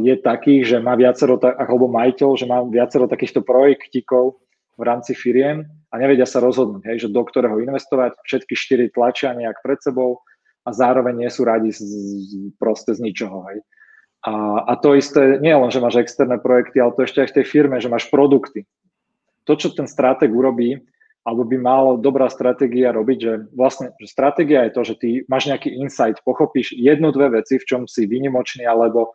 [0.01, 4.41] je takých, že má viacero, alebo majiteľ, že má viacero takýchto projektíkov
[4.75, 9.37] v rámci firiem a nevedia sa rozhodnúť, hej, že do ktorého investovať, všetky štyri tlačia
[9.37, 10.25] nejak pred sebou
[10.65, 11.85] a zároveň nie sú radi z,
[12.57, 13.45] proste z ničoho.
[13.53, 13.59] Hej.
[14.25, 17.37] A, a to isté, nie len, že máš externé projekty, ale to ešte aj v
[17.41, 18.65] tej firme, že máš produkty.
[19.45, 20.81] To, čo ten stratég urobí,
[21.25, 25.53] alebo by mal dobrá stratégia robiť, že vlastne, že stratégia je to, že ty máš
[25.53, 29.13] nejaký insight, pochopíš jednu, dve veci, v čom si vynimočný, alebo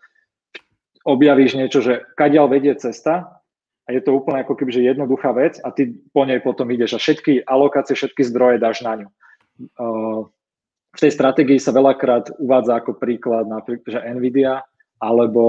[1.07, 3.39] objavíš niečo, že kadiaľ vedie cesta
[3.85, 6.95] a je to úplne ako keby, že jednoduchá vec a ty po nej potom ideš
[6.95, 9.07] a všetky alokácie, všetky zdroje dáš na ňu.
[10.89, 14.61] V tej stratégii sa veľakrát uvádza ako príklad napríklad, že Nvidia,
[14.99, 15.43] alebo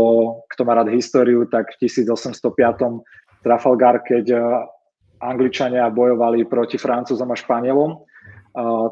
[0.52, 3.02] kto má rád históriu, tak v 1805.
[3.40, 4.36] Trafalgar, keď
[5.20, 8.04] Angličania bojovali proti Francúzom a Španielom,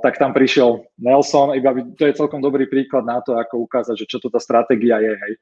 [0.01, 4.07] tak tam prišiel Nelson, iba to je celkom dobrý príklad na to, ako ukázať, že
[4.07, 5.33] čo to tá stratégia je, hej.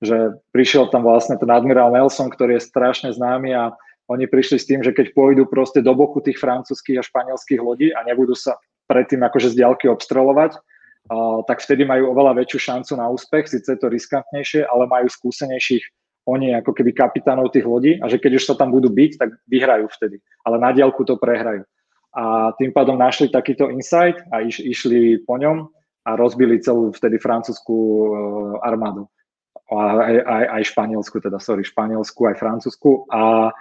[0.00, 3.76] Že prišiel tam vlastne ten admirál Nelson, ktorý je strašne známy a
[4.10, 7.94] oni prišli s tým, že keď pôjdu proste do boku tých francúzských a španielských lodí
[7.94, 8.58] a nebudú sa
[8.90, 13.70] predtým akože z diaľky obstrelovať, uh, tak vtedy majú oveľa väčšiu šancu na úspech, síce
[13.70, 15.84] je to riskantnejšie, ale majú skúsenejších
[16.28, 19.30] oni ako keby kapitánov tých lodí a že keď už sa tam budú byť, tak
[19.48, 21.64] vyhrajú vtedy, ale na diaľku to prehrajú.
[22.10, 25.70] A tým pádom našli takýto insight a iš, išli po ňom
[26.06, 28.06] a rozbili celú vtedy francúzskú uh,
[28.66, 29.06] armádu.
[29.70, 33.06] Aj, aj, aj Španielsku, teda sorry, Španielsku, aj Francúzsku.
[33.06, 33.54] A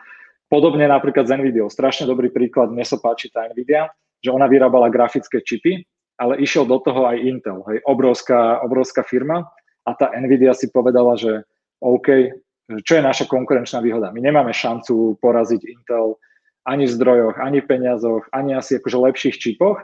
[0.49, 1.69] podobne napríklad z NVIDIA.
[1.69, 5.83] Strašne dobrý príklad, mne sa páči tá NVIDIA že ona vyrábala grafické čipy,
[6.19, 9.47] ale išiel do toho aj Intel, hej, obrovská, obrovská firma
[9.87, 11.47] a tá Nvidia si povedala, že
[11.79, 12.35] OK,
[12.83, 14.11] čo je naša konkurenčná výhoda?
[14.11, 16.19] My nemáme šancu poraziť Intel
[16.67, 19.79] ani v zdrojoch, ani v peniazoch, ani asi akože lepších čipoch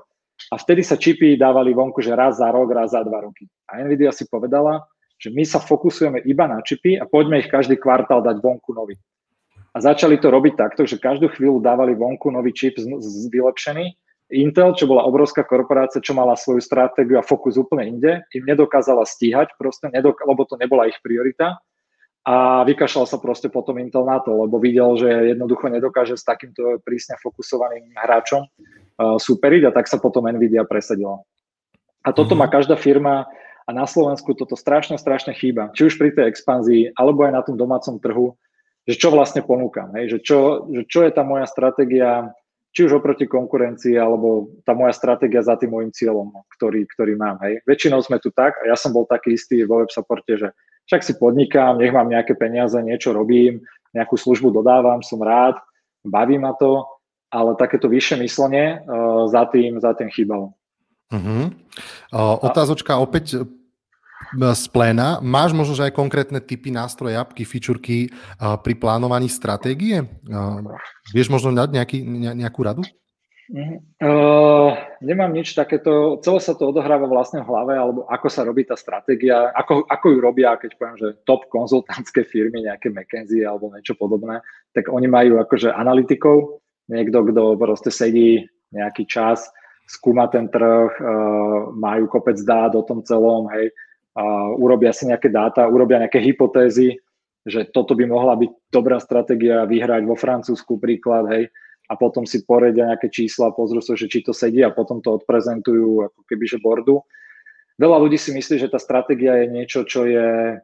[0.51, 3.47] a vtedy sa čipy dávali vonku, že raz za rok, raz za dva roky.
[3.71, 4.83] A Nvidia si povedala,
[5.25, 8.93] že my sa fokusujeme iba na čipy a poďme ich každý kvartál dať vonku nový.
[9.73, 13.97] A začali to robiť takto, že každú chvíľu dávali vonku nový čip z, z, vylepšený
[14.25, 19.05] Intel, čo bola obrovská korporácia, čo mala svoju stratégiu a fokus úplne inde, im nedokázala
[19.05, 21.61] stíhať, proste nedok- lebo to nebola ich priorita
[22.25, 26.81] a vykašľal sa proste potom Intel na to, lebo videl, že jednoducho nedokáže s takýmto
[26.81, 31.21] prísne fokusovaným hráčom uh, superiť a tak sa potom Nvidia presadila.
[32.01, 32.53] A toto má mhm.
[32.53, 33.29] každá firma
[33.65, 35.73] a na Slovensku toto strašne, strašne chýba.
[35.73, 38.37] Či už pri tej expanzii, alebo aj na tom domácom trhu,
[38.85, 40.13] že čo vlastne ponúkam, hej?
[40.13, 40.37] Že, čo,
[40.69, 42.29] že čo je tá moja stratégia
[42.75, 46.27] či už oproti konkurencii, alebo tá moja stratégia za tým môjim cieľom,
[46.59, 47.39] ktorý, ktorý mám.
[47.39, 47.63] Hej.
[47.63, 50.51] Väčšinou sme tu tak, a ja som bol taký istý vo web supporte, že
[50.91, 53.63] však si podnikám, nech mám nejaké peniaze, niečo robím,
[53.95, 55.55] nejakú službu dodávam, som rád,
[56.03, 56.83] baví ma to,
[57.31, 60.51] ale takéto vyššie myslenie uh, za, tým, za tým chýbalo.
[61.15, 61.47] Uh-huh.
[62.11, 63.47] Uh, otázočka opäť
[64.35, 65.21] z pléna.
[65.21, 68.09] Máš možno aj konkrétne typy nástroje, apky, fičurky
[68.41, 70.01] pri plánovaní stratégie?
[71.13, 71.97] Vieš možno dať nejaký,
[72.33, 72.81] nejakú radu?
[74.01, 74.73] Uh,
[75.05, 78.73] nemám nič takéto, celé sa to odohráva vlastne v hlave, alebo ako sa robí tá
[78.73, 83.93] stratégia, ako, ako ju robia, keď poviem, že top konzultantské firmy, nejaké McKenzie alebo niečo
[83.93, 84.41] podobné,
[84.73, 88.41] tak oni majú akože analytikov, niekto, kto proste sedí
[88.73, 89.45] nejaký čas,
[89.85, 93.69] skúma ten trh, uh, majú kopec dát o tom celom, hej,
[94.55, 97.03] urobia si nejaké dáta, urobia nejaké hypotézy,
[97.43, 101.43] že toto by mohla byť dobrá stratégia vyhrať vo Francúzsku príklad, hej,
[101.85, 105.21] a potom si poredia nejaké čísla, pozrú sa, že či to sedí a potom to
[105.21, 107.03] odprezentujú ako keby, že bordu.
[107.77, 110.57] Veľa ľudí si myslí, že tá stratégia je niečo, čo je,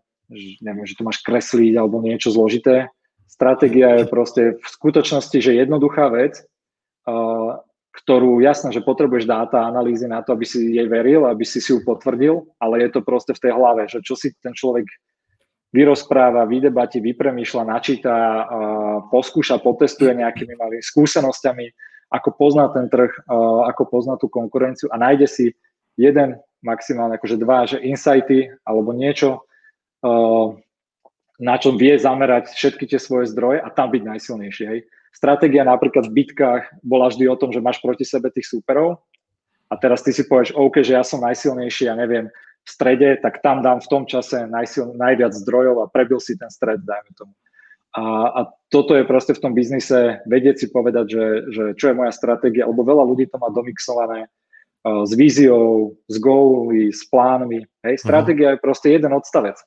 [0.63, 2.89] neviem, že to máš kresliť alebo niečo zložité.
[3.27, 6.41] Stratégia je proste v skutočnosti, že jednoduchá vec,
[7.91, 11.75] ktorú jasné, že potrebuješ dáta, analýzy na to, aby si jej veril, aby si si
[11.75, 14.87] ju potvrdil, ale je to proste v tej hlave, že čo si ten človek
[15.75, 18.15] vyrozpráva, vydebati, vypremýšľa, načíta,
[19.11, 21.67] poskúša, potestuje nejakými malými skúsenosťami,
[22.11, 23.11] ako pozná ten trh,
[23.71, 25.45] ako pozná tú konkurenciu a nájde si
[25.95, 29.47] jeden, maximálne akože dva, že insighty alebo niečo,
[31.39, 34.63] na čom vie zamerať všetky tie svoje zdroje a tam byť najsilnejší.
[34.67, 39.03] Hej stratégia napríklad v bitkách bola vždy o tom, že máš proti sebe tých súperov
[39.71, 42.27] a teraz ty si povieš, OK, že ja som najsilnejší, ja neviem,
[42.61, 46.49] v strede, tak tam dám v tom čase najsil, najviac zdrojov a prebil si ten
[46.51, 47.33] stred, dajme tomu.
[47.91, 48.39] A, a
[48.71, 52.63] toto je proste v tom biznise vedieť si povedať, že, že čo je moja stratégia,
[52.63, 54.31] lebo veľa ľudí to má domixované
[54.81, 57.61] s víziou, s goalmi, s plánmi.
[57.85, 58.57] Hej, stratégia uh-huh.
[58.57, 59.59] je proste jeden odstavec.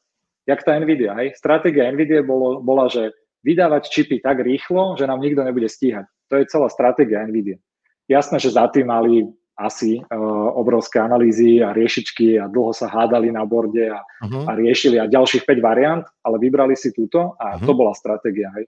[0.44, 1.33] Jak tá Nvidia, hej?
[1.38, 6.09] Stratégia Nvidia bolo, bola, že vydávať čipy tak rýchlo, že nám nikto nebude stíhať.
[6.33, 7.61] To je celá stratégia Nvidia.
[8.09, 13.30] Jasné, že za tým mali asi uh, obrovské analýzy a riešičky a dlho sa hádali
[13.30, 14.50] na borde a, uh-huh.
[14.50, 17.62] a riešili a ďalších 5 variant, ale vybrali si túto a uh-huh.
[17.62, 18.50] to bola stratégia.
[18.59, 18.66] Hej.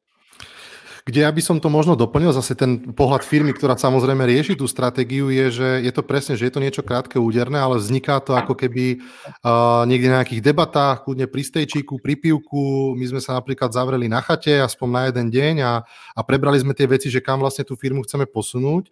[1.07, 4.67] Kde ja by som to možno doplnil, zase ten pohľad firmy, ktorá samozrejme rieši tú
[4.67, 8.35] stratégiu, je, že je to presne, že je to niečo krátke, úderné, ale vzniká to
[8.35, 8.99] ako keby
[9.47, 12.99] uh, niekde na nejakých debatách, kľudne pri stejčíku, pri pivku.
[12.99, 16.75] My sme sa napríklad zavreli na chate, aspoň na jeden deň a, a prebrali sme
[16.75, 18.91] tie veci, že kam vlastne tú firmu chceme posunúť.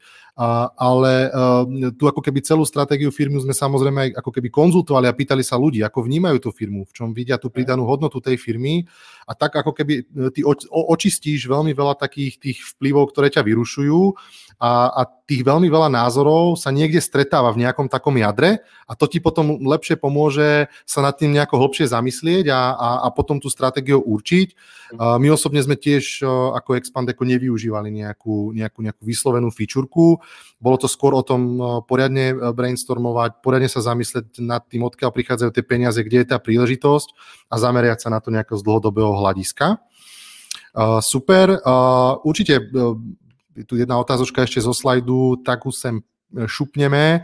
[0.74, 1.62] Ale uh,
[1.94, 5.54] tu ako keby celú stratégiu firmy sme samozrejme aj ako keby konzultovali a pýtali sa
[5.54, 8.82] ľudí, ako vnímajú tú firmu, v čom vidia tú pridanú hodnotu tej firmy.
[9.30, 10.02] A tak ako keby
[10.34, 14.00] ty očistíš veľmi veľa takých tých vplyvov, ktoré ťa vyrušujú
[14.60, 19.08] a, a tých veľmi veľa názorov sa niekde stretáva v nejakom takom jadre a to
[19.08, 23.48] ti potom lepšie pomôže sa nad tým nejako hlbšie zamyslieť a, a, a potom tú
[23.48, 24.54] stratégiu určiť.
[24.94, 26.22] My osobne sme tiež
[26.54, 30.20] ako Expandeco nevyužívali nejakú, nejakú, nejakú vyslovenú fičurku.
[30.60, 31.56] Bolo to skôr o tom
[31.88, 37.08] poriadne brainstormovať, poriadne sa zamyslieť nad tým, odkiaľ prichádzajú tie peniaze, kde je tá príležitosť
[37.48, 39.80] a zameriať sa na to nejako z dlhodobého hľadiska.
[40.74, 41.62] Uh, super.
[41.62, 42.98] Uh, určite uh,
[43.62, 45.94] tu jedna otázočka ešte zo slajdu, tak už sem
[46.34, 47.22] šupneme.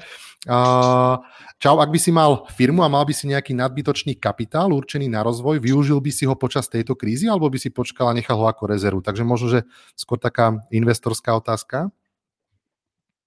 [0.49, 1.21] Uh,
[1.61, 5.21] čau, ak by si mal firmu a mal by si nejaký nadbytočný kapitál určený na
[5.21, 8.49] rozvoj, využil by si ho počas tejto krízy alebo by si počkal a nechal ho
[8.49, 9.05] ako rezervu?
[9.05, 9.61] Takže možno, že
[9.93, 11.93] skôr taká investorská otázka.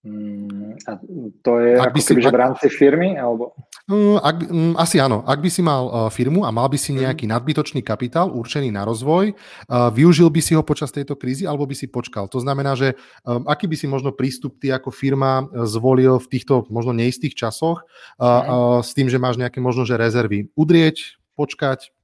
[0.03, 0.99] Mm, a
[1.47, 3.15] to je ak ako keby, si, v rámci firmy?
[3.15, 3.55] Alebo...
[3.87, 5.23] Mm, ak, mm, asi áno.
[5.23, 8.83] Ak by si mal uh, firmu a mal by si nejaký nadbytočný kapitál určený na
[8.83, 12.27] rozvoj, uh, využil by si ho počas tejto krízy alebo by si počkal?
[12.35, 16.67] To znamená, že um, aký by si možno prístup ty ako firma zvolil v týchto
[16.67, 17.87] možno neistých časoch
[18.19, 20.51] uh, s tým, že máš nejaké možno že rezervy?
[20.51, 21.95] Udrieť, počkať?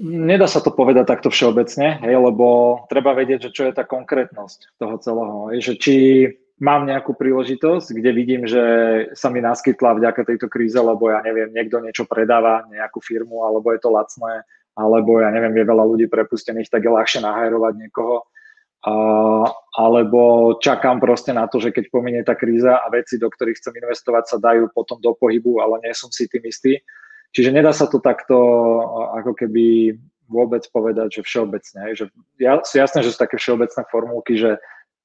[0.00, 4.80] Nedá sa to povedať takto všeobecne, hej, lebo treba vedieť, že čo je tá konkrétnosť
[4.80, 5.38] toho celého.
[5.52, 5.96] Hej, že či
[6.60, 8.62] mám nejakú príležitosť, kde vidím, že
[9.16, 13.72] sa mi naskytla vďaka tejto kríze, lebo ja neviem, niekto niečo predáva, nejakú firmu, alebo
[13.72, 14.44] je to lacné,
[14.76, 18.28] alebo ja neviem, je veľa ľudí prepustených, tak je ľahšie nahajrovať niekoho.
[18.80, 19.44] Uh,
[19.76, 23.76] alebo čakám proste na to, že keď pominie tá kríza a veci, do ktorých chcem
[23.76, 26.80] investovať, sa dajú potom do pohybu, ale nie som si tým istý.
[27.36, 28.36] Čiže nedá sa to takto
[29.20, 29.96] ako keby
[30.32, 31.92] vôbec povedať, že všeobecne.
[31.92, 32.04] Že
[32.40, 34.56] ja, sú jasné, že sú také všeobecné formulky, že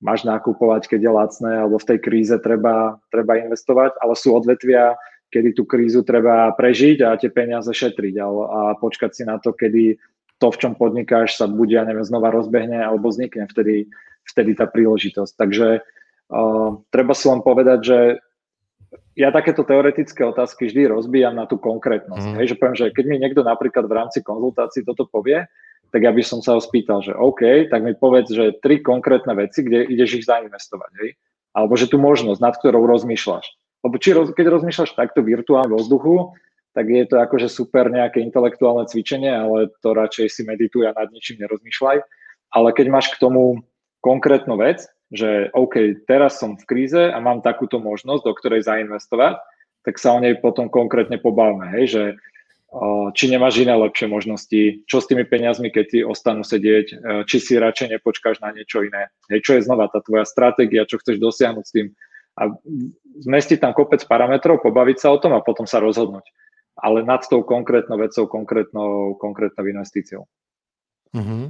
[0.03, 4.99] máš nakupovať, keď je lacné, alebo v tej kríze treba, treba investovať, ale sú odvetvia,
[5.31, 9.51] kedy tú krízu treba prežiť a tie peniaze šetriť a, a počkať si na to,
[9.51, 9.99] kedy
[10.39, 13.87] to, v čom podnikáš, sa bude, ja neviem, znova rozbehne alebo vznikne vtedy,
[14.27, 15.33] vtedy tá príležitosť.
[15.35, 17.99] Takže uh, treba si len povedať, že
[19.15, 22.27] ja takéto teoretické otázky vždy rozbijam na tú konkrétnosť.
[22.31, 22.35] Mm.
[22.35, 25.47] Hej, že poviem, že keď mi niekto napríklad v rámci konzultácií toto povie,
[25.95, 29.31] tak ja by som sa ho spýtal, že OK, tak mi povedz, že tri konkrétne
[29.31, 31.15] veci, kde ideš ich zainvestovať, hej?
[31.55, 33.47] Alebo že tu možnosť, nad ktorou rozmýšľaš.
[33.87, 36.35] Lebo či roz, keď rozmýšľaš takto virtuálne vo vzduchu,
[36.75, 41.07] tak je to akože super nejaké intelektuálne cvičenie, ale to radšej si medituj a nad
[41.15, 42.03] ničím nerozmýšľaj.
[42.51, 43.63] Ale keď máš k tomu
[44.03, 44.83] konkrétnu vec,
[45.15, 49.39] že OK, teraz som v kríze a mám takúto možnosť, do ktorej zainvestovať,
[49.87, 52.03] tak sa o nej potom konkrétne pobavme, hej, že
[53.15, 57.37] či nemáš iné lepšie možnosti, čo s tými peniazmi, keď ti ostanú sedieť, e, či
[57.39, 59.13] si radšej nepočkáš na niečo iné.
[59.31, 61.87] Hej, čo je znova tá tvoja stratégia, čo chceš dosiahnuť s tým
[62.35, 62.51] a
[63.23, 66.27] zmestiť tam kopec parametrov, pobaviť sa o tom a potom sa rozhodnúť.
[66.75, 70.27] Ale nad tou konkrétnou vecou, konkrétnou, konkrétnou investíciou.
[71.15, 71.43] Mm-hmm.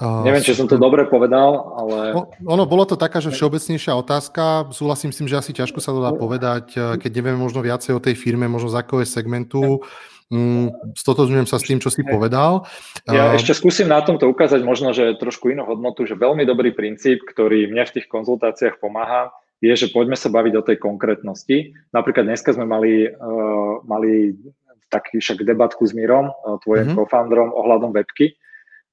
[0.00, 2.16] Uh, Neviem, či som to dobre povedal, ale...
[2.16, 4.72] No, ono, bolo to taká, že všeobecnejšia otázka.
[4.72, 7.92] Súhlasím s tým, že asi ťažko sa to dá povedať, e, keď nevieme možno viacej
[7.92, 9.84] o tej firme, možno z akého segmentu.
[10.30, 12.62] Mm, stotožňujem sa s tým, čo si povedal.
[13.10, 17.26] Ja ešte skúsim na tomto ukázať možno, že trošku inú hodnotu, že veľmi dobrý princíp,
[17.26, 21.74] ktorý mne v tých konzultáciách pomáha, je, že poďme sa baviť o tej konkrétnosti.
[21.90, 24.38] Napríklad dneska sme mali, uh, mali
[24.86, 27.04] taký však debatku s Mírom, uh, tvojim uh-huh.
[27.04, 28.38] co-founderom, ohľadom webky.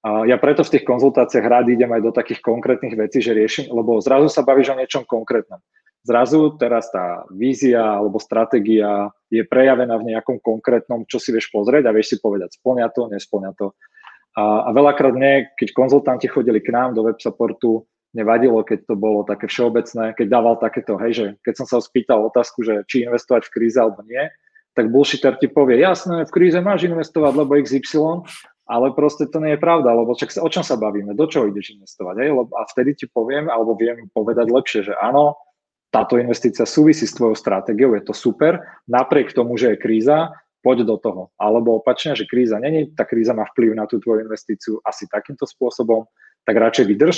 [0.02, 3.70] Uh, ja preto v tých konzultáciách rád idem aj do takých konkrétnych vecí, že riešim,
[3.70, 5.62] lebo zrazu sa bavíš o niečom konkrétnom
[6.08, 11.92] zrazu teraz tá vízia alebo stratégia je prejavená v nejakom konkrétnom, čo si vieš pozrieť
[11.92, 13.76] a vieš si povedať, splňa to, nesplňa to.
[14.40, 17.84] A, a veľakrát mne, keď konzultanti chodili k nám do web supportu,
[18.16, 22.24] nevadilo, keď to bolo také všeobecné, keď dával takéto, hej, že keď som sa spýtal
[22.24, 24.32] otázku, že či investovať v kríze alebo nie,
[24.78, 28.24] tak bullshitter ti povie, jasné, v kríze máš investovať, lebo XY,
[28.70, 31.50] ale proste to nie je pravda, lebo čak sa, o čom sa bavíme, do čoho
[31.50, 32.30] ideš investovať, hej?
[32.36, 35.34] a vtedy ti poviem, alebo viem povedať lepšie, že áno,
[35.90, 40.36] táto investícia súvisí s tvojou stratégiou, je to super, napriek tomu, že je kríza,
[40.66, 41.24] poď do toho.
[41.40, 45.48] Alebo opačne, že kríza není, tá kríza má vplyv na tú tvoju investíciu asi takýmto
[45.48, 46.04] spôsobom,
[46.44, 47.18] tak radšej vydrž,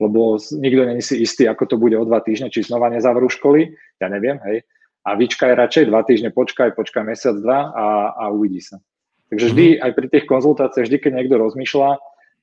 [0.00, 3.72] lebo nikto není si istý, ako to bude o dva týždne, či znova nezavrú školy,
[4.00, 4.64] ja neviem, hej.
[5.00, 7.86] A vyčkaj radšej dva týždne, počkaj, počkaj mesiac, dva a,
[8.20, 8.84] a uvidí sa.
[9.32, 9.84] Takže vždy, mm-hmm.
[9.86, 11.88] aj pri tých konzultáciách, vždy, keď niekto rozmýšľa,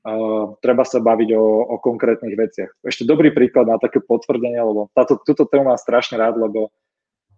[0.08, 2.72] Uh, treba sa baviť o, o konkrétnych veciach.
[2.80, 6.72] Ešte dobrý príklad na také potvrdenie, lebo táto, túto tému mám strašne rád, lebo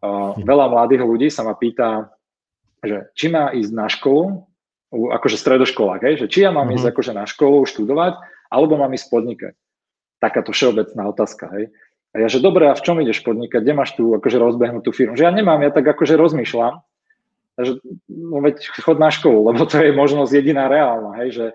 [0.05, 2.14] uh, veľa mladých ľudí sa ma pýta,
[2.86, 4.45] že či má ísť na školu,
[4.93, 6.78] akože stredoškolák, hej, že či ja mám uh-huh.
[6.78, 8.22] ísť akože na školu študovať,
[8.53, 9.53] alebo mám ísť podnikať.
[10.22, 11.74] Takáto všeobecná otázka, hej.
[12.14, 15.18] A ja, že dobre, a v čom ideš podnikať, kde máš tu akože rozbehnutú firmu?
[15.18, 16.82] Že ja nemám, ja tak akože rozmýšľam,
[17.60, 21.45] že no veď chod na školu, lebo to je možnosť jediná reálna, hej, že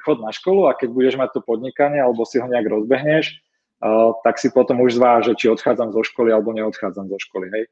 [0.00, 3.44] chod na školu a keď budeš mať to podnikanie alebo si ho nejak rozbehneš,
[3.84, 7.52] uh, tak si potom už zváž, či odchádzam zo školy alebo neodchádzam zo školy.
[7.52, 7.64] Hej.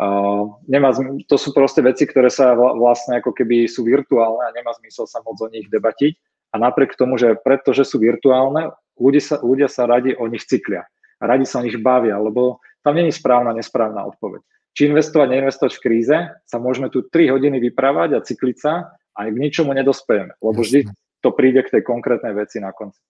[0.00, 0.96] Uh, nemá,
[1.28, 5.20] to sú proste veci, ktoré sa vlastne ako keby sú virtuálne a nemá zmysel sa
[5.20, 6.16] moc o nich debatiť.
[6.50, 10.82] A napriek tomu, že pretože sú virtuálne, ľudia sa, ľudia sa radi o nich cyklia.
[11.20, 14.40] Radi sa o nich bavia, lebo tam není správna, nesprávna odpoveď.
[14.72, 16.16] Či investovať, neinvestovať v kríze,
[16.48, 20.32] sa môžeme tu 3 hodiny vyprávať a cykliť sa a k ničomu nedospejeme.
[20.40, 20.88] Lebo vždy
[21.20, 23.00] to príde k tej konkrétnej veci na konci.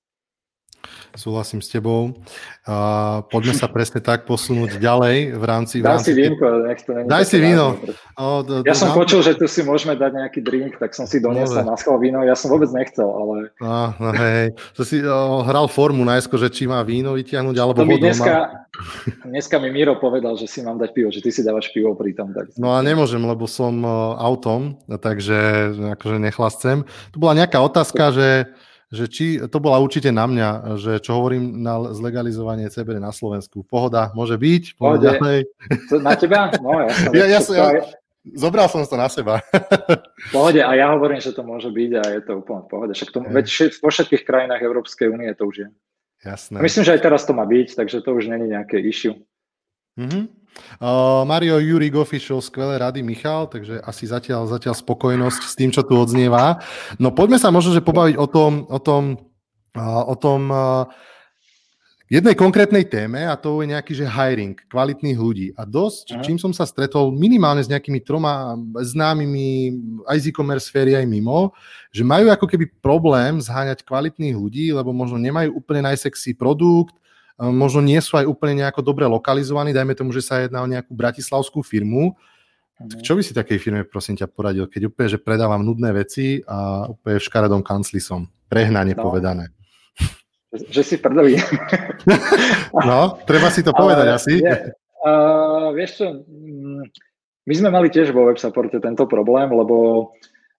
[1.18, 2.14] Súhlasím s tebou.
[2.62, 5.82] Uh, poďme sa presne tak posunúť ďalej v rámci...
[5.82, 7.66] Daj rámci si vínko, nech to Daj si víno.
[8.14, 11.18] O, do, ja som počul, že tu si môžeme dať nejaký drink, tak som si
[11.18, 12.22] doniesol na schvál víno.
[12.22, 13.50] Ja som vôbec nechcel, ale...
[13.58, 17.82] No, no hej, to si o, hral formu najskôr, že či má víno vytiahnuť, alebo
[17.82, 19.26] mi dneska, má...
[19.26, 22.14] dneska mi Miro povedal, že si mám dať pivo, že ty si dávaš pivo pri
[22.14, 22.30] tom.
[22.30, 22.54] Tak...
[22.54, 23.82] No a nemôžem, lebo som
[24.14, 26.86] autom, takže akože nechlascem.
[27.10, 28.28] Tu bola nejaká otázka, že
[28.90, 33.62] že či, to bola určite na mňa, že čo hovorím na zlegalizovanie CBD na Slovensku.
[33.62, 34.74] Pohoda, môže byť.
[34.74, 35.14] Pohode.
[36.02, 36.50] Na teba?
[36.58, 36.90] No, ja,
[37.30, 37.86] ja, ja, ja,
[38.34, 39.38] zobral som to na seba.
[40.34, 42.92] Pohode, a ja hovorím, že to môže byť a je to úplne v pohode.
[42.98, 43.46] Však to, veď
[43.78, 45.68] vo všetkých krajinách Európskej únie to už je.
[46.20, 46.60] Jasné.
[46.60, 49.16] Myslím, že aj teraz to má byť, takže to už není nejaké issue.
[49.96, 50.39] Mm-hmm.
[50.80, 55.84] Uh, Mario Jurik Official, skvelé rady Michal, takže asi zatiaľ, zatiaľ spokojnosť s tým, čo
[55.84, 56.60] tu odznieva.
[56.96, 59.02] No poďme sa možno, že pobaviť o tom, o tom,
[59.76, 60.88] uh, o tom uh,
[62.10, 65.48] jednej konkrétnej téme a to je nejaký, že hiring kvalitných ľudí.
[65.54, 66.24] A dosť, uh-huh.
[66.26, 69.78] čím som sa stretol minimálne s nejakými troma známymi
[70.10, 71.54] aj z e-commerce sféry, aj mimo,
[71.94, 76.98] že majú ako keby problém zháňať kvalitných ľudí, lebo možno nemajú úplne najsexy produkt,
[77.48, 80.92] možno nie sú aj úplne nejako dobre lokalizovaní, dajme tomu, že sa jedná o nejakú
[80.92, 82.12] bratislavskú firmu,
[82.76, 83.00] mm.
[83.00, 86.84] čo by si takej firme, prosím ťa, poradil, keď úplne, že predávam nudné veci a
[86.92, 89.00] úplne v škaredom kancli som, prehnane no.
[89.00, 89.48] povedané.
[90.52, 91.40] Že si prdeli.
[92.90, 94.34] no, treba si to povedať Ale, asi.
[94.42, 94.56] Je,
[95.06, 96.84] uh, vieš čo, mm,
[97.46, 100.10] my sme mali tiež vo websupporte tento problém, lebo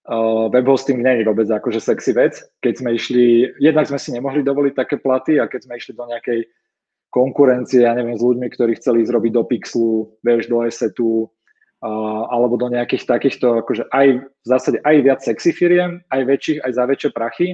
[0.08, 2.40] uh, web hosting nie je vôbec akože sexy vec.
[2.64, 6.08] Keď sme išli, jednak sme si nemohli dovoliť také platy a keď sme išli do
[6.08, 6.40] nejakej
[7.12, 12.55] konkurencie, ja neviem, s ľuďmi, ktorí chceli zrobiť do Pixlu, vieš, do Assetu, uh, alebo
[12.55, 16.84] do nejakých takýchto, akože aj v zásade aj viac sexy firiem, aj väčších, aj za
[16.88, 17.47] väčšie prachy,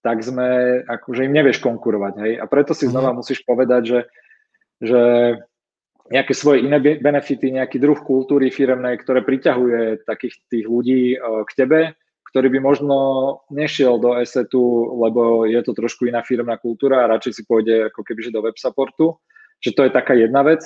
[0.00, 2.32] tak sme, akože im nevieš konkurovať, hej.
[2.38, 2.92] A preto si mhm.
[2.94, 4.00] znova musíš povedať, že,
[4.80, 5.02] že
[6.10, 11.66] nejaké svoje iné benefity, nejaký druh kultúry firemnej, ktoré priťahuje takých tých ľudí uh, k
[11.66, 11.80] tebe,
[12.30, 12.96] ktorý by možno
[13.50, 18.06] nešiel do Assetu, lebo je to trošku iná firmná kultúra a radšej si pôjde ako
[18.06, 18.54] keby do web.
[19.60, 20.64] Že to je taká jedna vec.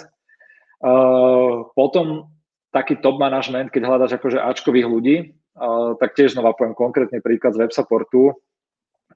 [0.84, 2.28] Uh, potom
[2.68, 5.16] taký top management, keď hľadaš akože Ačkových ľudí,
[5.56, 8.36] uh, tak tiež znova poviem konkrétny príklad z web supportu.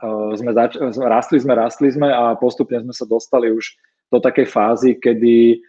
[0.00, 3.76] Uh, sme zač- rastli sme, rastli sme a postupne sme sa dostali už
[4.08, 5.60] do takej fázy, kedy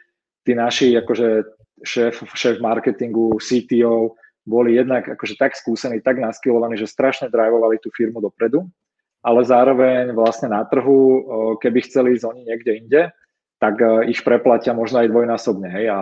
[0.48, 1.44] tí naši akože
[1.84, 4.16] šéf, šéf marketingu, CTO,
[4.48, 8.66] boli jednak akože tak skúsení, tak naskilovaní, že strašne drivovali tú firmu dopredu,
[9.20, 11.26] ale zároveň vlastne na trhu,
[11.60, 13.02] keby chceli ísť oni niekde inde,
[13.60, 15.98] tak e, ich preplatia možno aj dvojnásobne, hej, a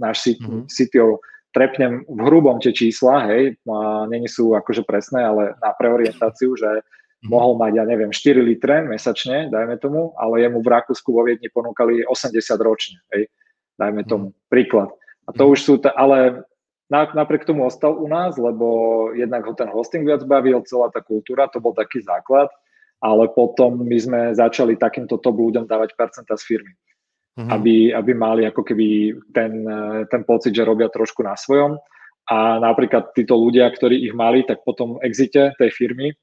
[0.00, 0.66] náš mm-hmm.
[0.66, 1.20] CTO
[1.52, 6.66] trepnem v hrubom tie čísla, hej, a není sú akože presné, ale na preorientáciu, že
[6.66, 7.28] mm-hmm.
[7.28, 11.52] mohol mať, ja neviem, 4 litre mesačne, dajme tomu, ale jemu v Rakúsku vo Viedni
[11.52, 13.28] ponúkali 80 ročne, hej,
[13.76, 14.48] dajme tomu, mm-hmm.
[14.48, 14.88] príklad.
[15.24, 15.50] A to mhm.
[15.52, 16.48] už sú, ta, ale
[16.92, 21.48] napriek tomu ostal u nás, lebo jednak ho ten hosting viac bavil, celá tá kultúra,
[21.48, 22.52] to bol taký základ,
[23.00, 26.72] ale potom my sme začali takýmto top ľuďom dávať percenta z firmy.
[27.34, 27.50] Mm-hmm.
[27.50, 29.66] Aby, aby mali ako keby ten,
[30.06, 31.74] ten pocit, že robia trošku na svojom.
[32.30, 36.14] A napríklad títo ľudia, ktorí ich mali, tak potom exite tej firmy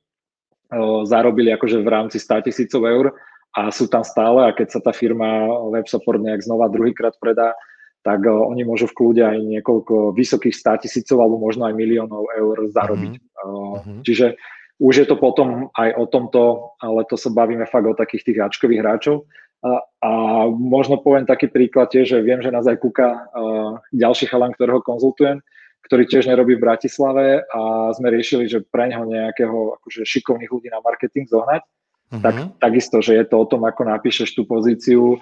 [0.72, 3.12] o, zarobili akože v rámci 100 tisícov eur
[3.52, 7.54] a sú tam stále a keď sa tá firma web support nejak znova druhýkrát predá,
[8.02, 12.58] tak uh, oni môžu v kľude aj niekoľko vysokých státisícov alebo možno aj miliónov eur
[12.74, 13.14] zarobiť.
[13.18, 14.02] Uh-huh.
[14.02, 14.38] Čiže
[14.82, 18.38] už je to potom aj o tomto, ale to sa bavíme fakt o takých tých
[18.42, 19.30] háčkových hráčov.
[19.62, 20.12] A, a
[20.50, 24.82] možno poviem taký príklad tiež, že viem, že nás aj kúka uh, ďalší chalan, ktorého
[24.82, 25.38] konzultujem,
[25.86, 30.74] ktorý tiež nerobí v Bratislave a sme riešili, že pre neho nejakého akože šikovných ľudí
[30.74, 31.62] na marketing zohnať.
[31.62, 32.22] Uh-huh.
[32.26, 35.22] Tak, takisto, že je to o tom, ako napíšeš tú pozíciu,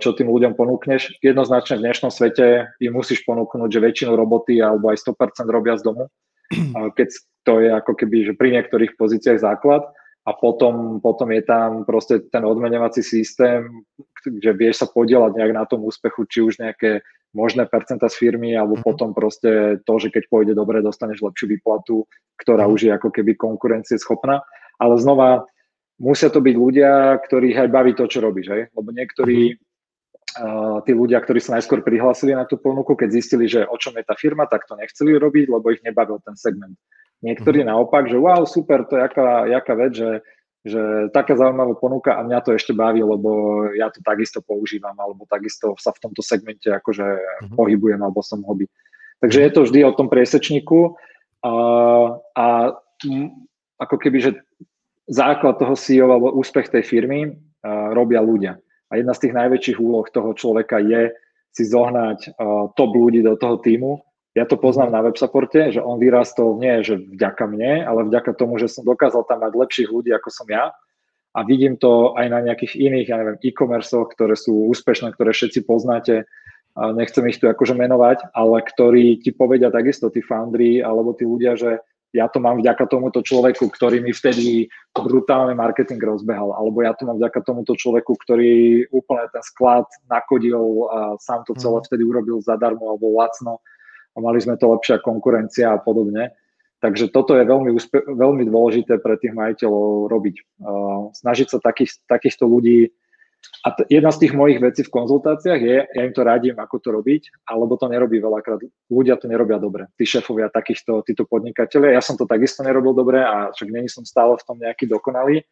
[0.00, 1.20] čo tým ľuďom ponúkneš.
[1.20, 5.84] Jednoznačne v dnešnom svete im musíš ponúknuť, že väčšinu roboty alebo aj 100% robia z
[5.84, 6.08] domu,
[6.98, 7.08] keď
[7.44, 9.84] to je ako keby, že pri niektorých pozíciách základ
[10.28, 13.64] a potom, potom je tam proste ten odmenovací systém,
[14.20, 17.00] že vieš sa podielať nejak na tom úspechu, či už nejaké
[17.32, 18.88] možné percenta z firmy, alebo mm-hmm.
[18.90, 22.04] potom proste to, že keď pôjde dobre, dostaneš lepšiu výplatu,
[22.36, 22.74] ktorá mm-hmm.
[22.74, 24.44] už je ako keby konkurencieschopná.
[24.76, 25.46] Ale znova,
[26.00, 28.62] musia to byť ľudia, ktorých aj baví to, čo robíš, hej?
[28.72, 29.54] lebo niektorí
[30.40, 33.92] uh, tí ľudia, ktorí sa najskôr prihlásili na tú ponuku, keď zistili, že o čom
[34.00, 36.74] je tá firma, tak to nechceli robiť, lebo ich nebavil ten segment.
[37.20, 37.76] Niektorí mm-hmm.
[37.76, 40.10] naopak, že wow, super, to je jaká, jaká vec, že,
[40.64, 40.82] že
[41.12, 45.76] taká zaujímavá ponuka a mňa to ešte baví, lebo ja to takisto používam, alebo takisto
[45.76, 47.56] sa v tomto segmente akože mm-hmm.
[47.60, 48.64] pohybujem, alebo som hobby.
[49.20, 50.96] Takže je to vždy o tom priesečníku
[51.44, 51.52] a,
[52.32, 52.46] a
[53.76, 54.32] ako keby, že
[55.10, 58.56] základ toho CEO alebo úspech tej firmy a, robia ľudia.
[58.90, 61.10] A jedna z tých najväčších úloh toho človeka je
[61.50, 63.98] si zohnať a, top ľudí do toho týmu,
[64.30, 68.62] ja to poznám na websupporte, že on vyrastol nie, že vďaka mne, ale vďaka tomu,
[68.62, 70.70] že som dokázal tam mať lepších ľudí, ako som ja.
[71.34, 75.66] A vidím to aj na nejakých iných, ja neviem, e-commerceoch, ktoré sú úspešné, ktoré všetci
[75.66, 76.30] poznáte.
[76.78, 81.58] Nechcem ich tu akože menovať, ale ktorí ti povedia takisto, tí foundry alebo tí ľudia,
[81.58, 86.90] že ja to mám vďaka tomuto človeku, ktorý mi vtedy brutálny marketing rozbehal, alebo ja
[86.98, 91.86] to mám vďaka tomuto človeku, ktorý úplne ten sklad nakodil a sám to celé mhm.
[91.86, 93.62] vtedy urobil zadarmo alebo lacno
[94.14, 96.34] a mali sme to lepšia konkurencia a podobne.
[96.80, 100.36] Takže toto je veľmi, úspe- veľmi dôležité pre tých majiteľov robiť.
[100.64, 102.88] Uh, snažiť sa takých, takýchto ľudí
[103.60, 106.76] a t- jedna z tých mojich vecí v konzultáciách je, ja im to radím, ako
[106.80, 108.64] to robiť, alebo to nerobí veľakrát.
[108.88, 109.84] Ľudia to nerobia dobre.
[110.00, 111.96] Tí šéfovia takýchto, títo podnikatelia.
[111.96, 115.44] Ja som to takisto nerobil dobre a však není som stále v tom nejaký dokonalý,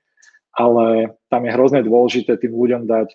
[0.57, 3.13] ale tam je hrozne dôležité tým ľuďom dať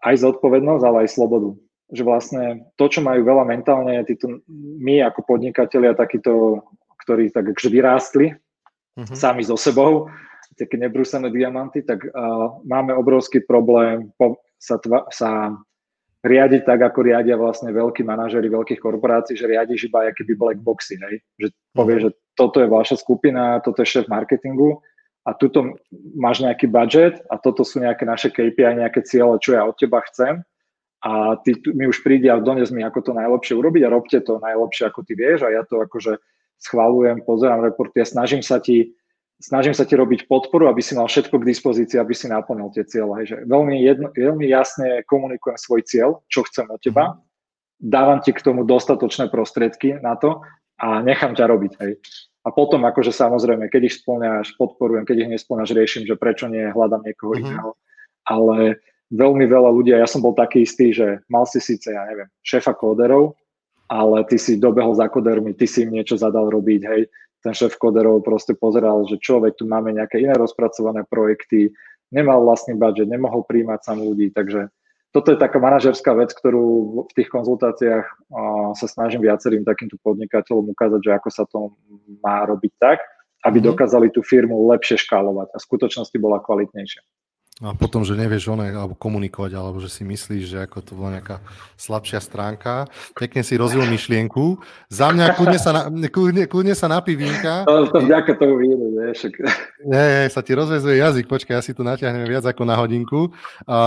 [0.00, 1.52] aj zodpovednosť, ale aj slobodu
[1.90, 4.40] že vlastne to, čo majú veľa mentálne, títo,
[4.78, 6.62] my ako podnikatelia, takíto,
[7.02, 9.14] ktorí tak akože vyrástli uh-huh.
[9.14, 10.06] sami so sebou,
[10.60, 15.56] také nebrúsené diamanty, tak uh, máme obrovský problém po, sa, tva, sa
[16.20, 20.58] riadiť tak, ako riadia vlastne veľkí manažery veľkých korporácií, že riadiš iba aké by black
[20.60, 21.16] boxy, hej?
[21.40, 22.12] že povie, uh-huh.
[22.12, 24.84] že toto je vaša skupina, toto je šéf marketingu
[25.24, 25.80] a tuto
[26.16, 30.04] máš nejaký budget a toto sú nejaké naše KPI, nejaké ciele, čo ja od teba
[30.12, 30.44] chcem
[31.00, 34.36] a ty mi už príde a dones mi, ako to najlepšie urobiť a robte to
[34.36, 36.20] najlepšie, ako ty vieš a ja to akože
[36.60, 38.92] schválujem, pozerám reporty a snažím sa ti
[39.40, 42.84] snažím sa ti robiť podporu, aby si mal všetko k dispozícii, aby si naplnil tie
[42.84, 43.24] cieľe.
[43.24, 47.18] Že veľmi, jedno, veľmi jasne komunikujem svoj cieľ, čo chcem od teba, mhm.
[47.80, 50.44] dávam ti k tomu dostatočné prostriedky na to
[50.76, 51.72] a nechám ťa robiť.
[51.80, 51.92] Hej.
[52.40, 56.72] A potom akože samozrejme, keď ich splňaš, podporujem, keď ich nesplňaš, riešim, že prečo nie,
[56.72, 57.44] hľadám niekoho uh-huh.
[57.44, 57.70] iného.
[58.24, 58.80] Ale
[59.12, 62.72] veľmi veľa ľudí, ja som bol taký istý, že mal si síce, ja neviem, šéfa
[62.72, 63.36] kóderov,
[63.92, 67.02] ale ty si dobehol za kodermi, ty si im niečo zadal robiť, hej,
[67.40, 71.72] ten šéf koderov proste pozeral, že čo, veď tu máme nejaké iné rozpracované projekty,
[72.12, 74.68] nemal vlastný budget, nemohol príjmať sám ľudí, takže
[75.10, 78.06] toto je taká manažerská vec, ktorú v tých konzultáciách
[78.78, 81.74] sa snažím viacerým takýmto podnikateľom ukázať, že ako sa to
[82.22, 83.02] má robiť tak,
[83.42, 83.66] aby mhm.
[83.74, 87.02] dokázali tú firmu lepšie škálovať a v skutočnosti bola kvalitnejšia.
[87.60, 91.20] A potom, že nevieš oné, alebo komunikovať, alebo že si myslíš, že ako to bola
[91.20, 91.44] nejaká
[91.76, 92.88] slabšia stránka.
[93.12, 94.56] Pekne si rozvil myšlienku.
[94.88, 97.68] Za mňa kľudne sa, na, kľudne, kľudne sa napí vínka.
[97.68, 99.28] To, to vďaka tomu vínu, vieš.
[99.84, 103.28] Nie, sa ti rozvezuje jazyk, počkaj, ja si tu natiahnem viac ako na hodinku.
[103.68, 103.78] A, a,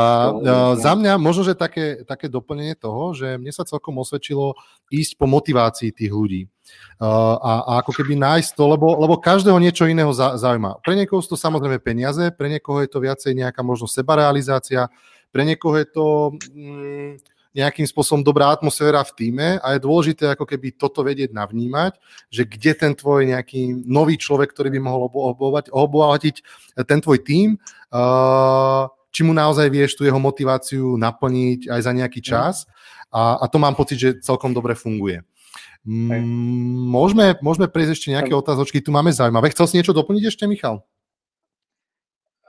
[0.78, 4.53] za mňa možno, že také, také doplnenie toho, že mne sa celkom osvedčilo
[4.93, 6.52] ísť po motivácii tých ľudí.
[7.03, 10.80] A, a ako keby nájsť to, lebo, lebo každého niečo iného zaujíma.
[10.80, 14.88] Pre niekoho sú to samozrejme peniaze, pre niekoho je to viacej nejaká možno sebarealizácia,
[15.34, 16.05] pre niekoho je to
[16.53, 17.11] mm,
[17.53, 22.01] nejakým spôsobom dobrá atmosféra v týme a je dôležité ako keby toto vedieť navnímať,
[22.34, 25.09] že kde ten tvoj nejaký nový človek, ktorý by mohol
[25.70, 26.36] obohatiť
[26.88, 27.61] ten tvoj tím,
[27.93, 32.66] uh, či mu naozaj vieš tú jeho motiváciu naplniť aj za nejaký čas
[33.14, 35.22] a, a to mám pocit, že celkom dobre funguje.
[35.83, 39.51] Môžeme, môžeme prejsť ešte nejaké otázočky, tu máme zaujímavé.
[39.51, 40.83] Chcel si niečo doplniť ešte, Michal?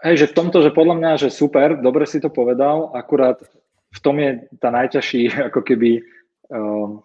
[0.04, 3.40] Hej, že v tomto, že podľa mňa, že super, dobre si to povedal, akurát
[3.94, 6.04] v tom je tá najťažší, ako keby,
[6.52, 7.00] uh,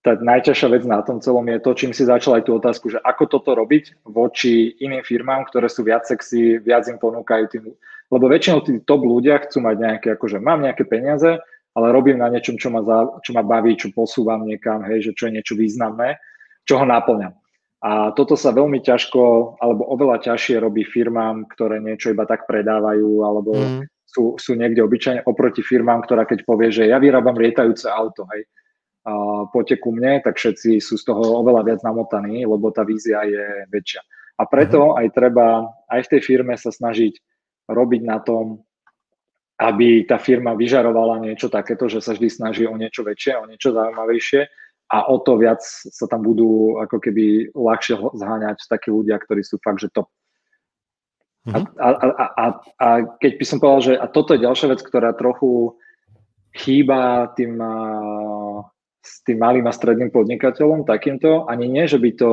[0.00, 2.98] tá najťažšia vec na tom celom je to, čím si začal aj tú otázku, že
[3.04, 7.64] ako toto robiť voči iným firmám, ktoré sú viac sexy, viac im ponúkajú tým,
[8.10, 11.38] lebo väčšinou tí top ľudia chcú mať nejaké, akože mám nejaké peniaze,
[11.74, 15.12] ale robím na niečom, čo ma, za, čo ma baví, čo posúvam niekam, hej, že
[15.14, 16.18] čo je niečo významné,
[16.66, 17.34] čo ho náplňam.
[17.80, 23.24] A toto sa veľmi ťažko, alebo oveľa ťažšie robí firmám, ktoré niečo iba tak predávajú,
[23.24, 23.80] alebo mm.
[24.04, 28.44] sú, sú niekde obyčajne oproti firmám, ktorá keď povie, že ja vyrábam lietajúce auto, hej,
[29.00, 33.24] a poďte ku mne, tak všetci sú z toho oveľa viac namotaní, lebo tá vízia
[33.24, 34.04] je väčšia.
[34.36, 34.96] A preto mm.
[35.00, 35.46] aj treba
[35.88, 37.16] aj v tej firme sa snažiť
[37.70, 38.60] robiť na tom,
[39.60, 43.76] aby tá firma vyžarovala niečo takéto, že sa vždy snaží o niečo väčšie, o niečo
[43.76, 44.48] zaujímavejšie
[44.90, 49.60] a o to viac sa tam budú ako keby ľahšie zháňať takí ľudia, ktorí sú
[49.60, 50.08] fakt, že top.
[51.44, 51.64] Mm-hmm.
[51.76, 52.46] A, a, a, a,
[52.80, 52.88] a
[53.20, 55.76] keď by som povedal, že a toto je ďalšia vec, ktorá trochu
[56.56, 57.60] chýba tým,
[59.00, 62.30] s tým malým a stredným podnikateľom takýmto, ani nie, že by to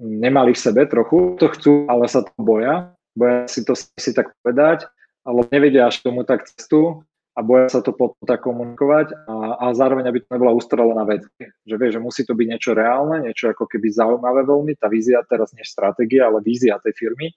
[0.00, 4.32] nemali v sebe trochu, to chcú, ale sa to boja, boja si to si tak
[4.40, 4.88] povedať,
[5.24, 7.04] ale nevedia až tomu tak cestu
[7.36, 11.24] a boja sa to potom tak komunikovať a, a zároveň, aby to nebola ustrelená vec.
[11.64, 15.22] Že vie, že musí to byť niečo reálne, niečo ako keby zaujímavé veľmi, tá vízia
[15.24, 17.30] teraz nie stratégia, ale vízia tej firmy,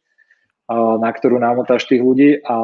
[0.67, 2.57] a, na ktorú námotáš tých ľudí a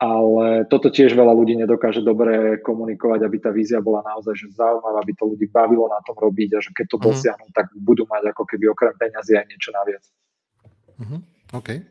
[0.00, 5.04] ale toto tiež veľa ľudí nedokáže dobre komunikovať, aby tá vízia bola naozaj že zaujímavá,
[5.04, 7.04] aby to ľudí bavilo na tom robiť a že keď to mm.
[7.04, 10.04] dosiahnu, tak budú mať ako keby okrem peňazí aj niečo naviac.
[11.04, 11.20] Mm-hmm.
[11.50, 11.82] OK.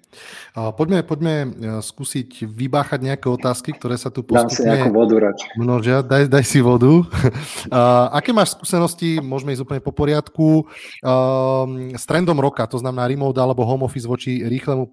[0.56, 1.48] Poďme, poďme e,
[1.84, 4.88] skúsiť vybáchať nejaké otázky, ktoré sa tu postupne...
[4.88, 5.36] Vodu.
[5.60, 7.04] Množia, daj, daj si vodu.
[8.18, 10.64] aké máš skúsenosti, môžeme ísť úplne po poriadku,
[11.92, 14.90] s trendom roka, to znamená remote alebo home office voči rýchlemu e,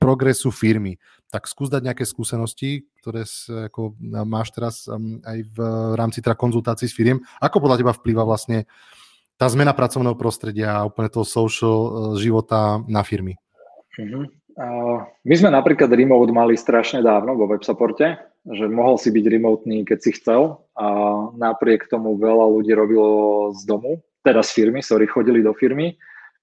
[0.00, 0.96] progresu firmy.
[1.28, 3.28] Tak skús dať nejaké skúsenosti, ktoré
[3.68, 3.92] ako
[4.24, 4.88] máš teraz
[5.28, 5.58] aj v
[6.00, 7.20] rámci teda konzultácií s firiem.
[7.44, 8.64] Ako podľa teba vplýva vlastne
[9.36, 11.90] tá zmena pracovného prostredia a úplne toho social e,
[12.24, 13.36] života na firmy?
[13.96, 14.28] Uh-huh.
[14.58, 19.86] Uh, my sme napríklad remote mali strašne dávno vo websupporte, že mohol si byť remotný,
[19.86, 20.86] keď si chcel a
[21.38, 25.94] napriek tomu veľa ľudí robilo z domu, teda z firmy, sorry, chodili do firmy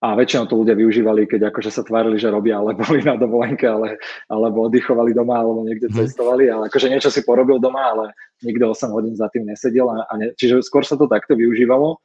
[0.04, 3.66] a väčšinou to ľudia využívali, keď akože sa tvárili, že robia, ale boli na dovolenke,
[3.66, 3.98] ale,
[4.30, 5.96] alebo oddychovali doma, alebo niekde mhm.
[6.06, 8.06] cestovali, ale akože niečo si porobil doma, ale
[8.44, 11.98] nikto 8 hodín za tým nesedel, a, a ne, čiže skôr sa to takto využívalo.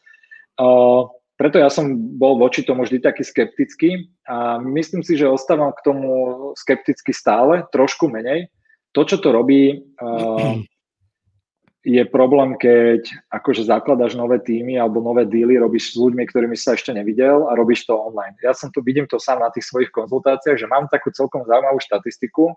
[0.61, 1.09] Uh,
[1.41, 5.81] preto ja som bol voči tomu vždy taký skeptický a myslím si, že ostávam k
[5.89, 6.13] tomu
[6.53, 8.53] skepticky stále, trošku menej.
[8.93, 10.61] To, čo to robí, uh,
[11.97, 16.77] je problém, keď akože zakladaš nové týmy alebo nové díly, robíš s ľuďmi, ktorými sa
[16.77, 18.37] ešte nevidel a robíš to online.
[18.45, 21.81] Ja som tu, vidím to sám na tých svojich konzultáciách, že mám takú celkom zaujímavú
[21.81, 22.53] štatistiku,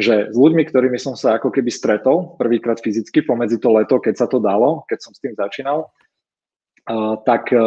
[0.00, 4.14] že s ľuďmi, ktorými som sa ako keby stretol prvýkrát fyzicky pomedzi to leto, keď
[4.16, 5.92] sa to dalo, keď som s tým začínal,
[7.24, 7.66] tak, e,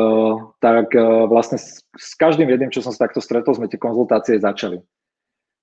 [0.61, 4.78] tak e, vlastne s, každým jedným, čo som sa takto stretol, sme tie konzultácie začali.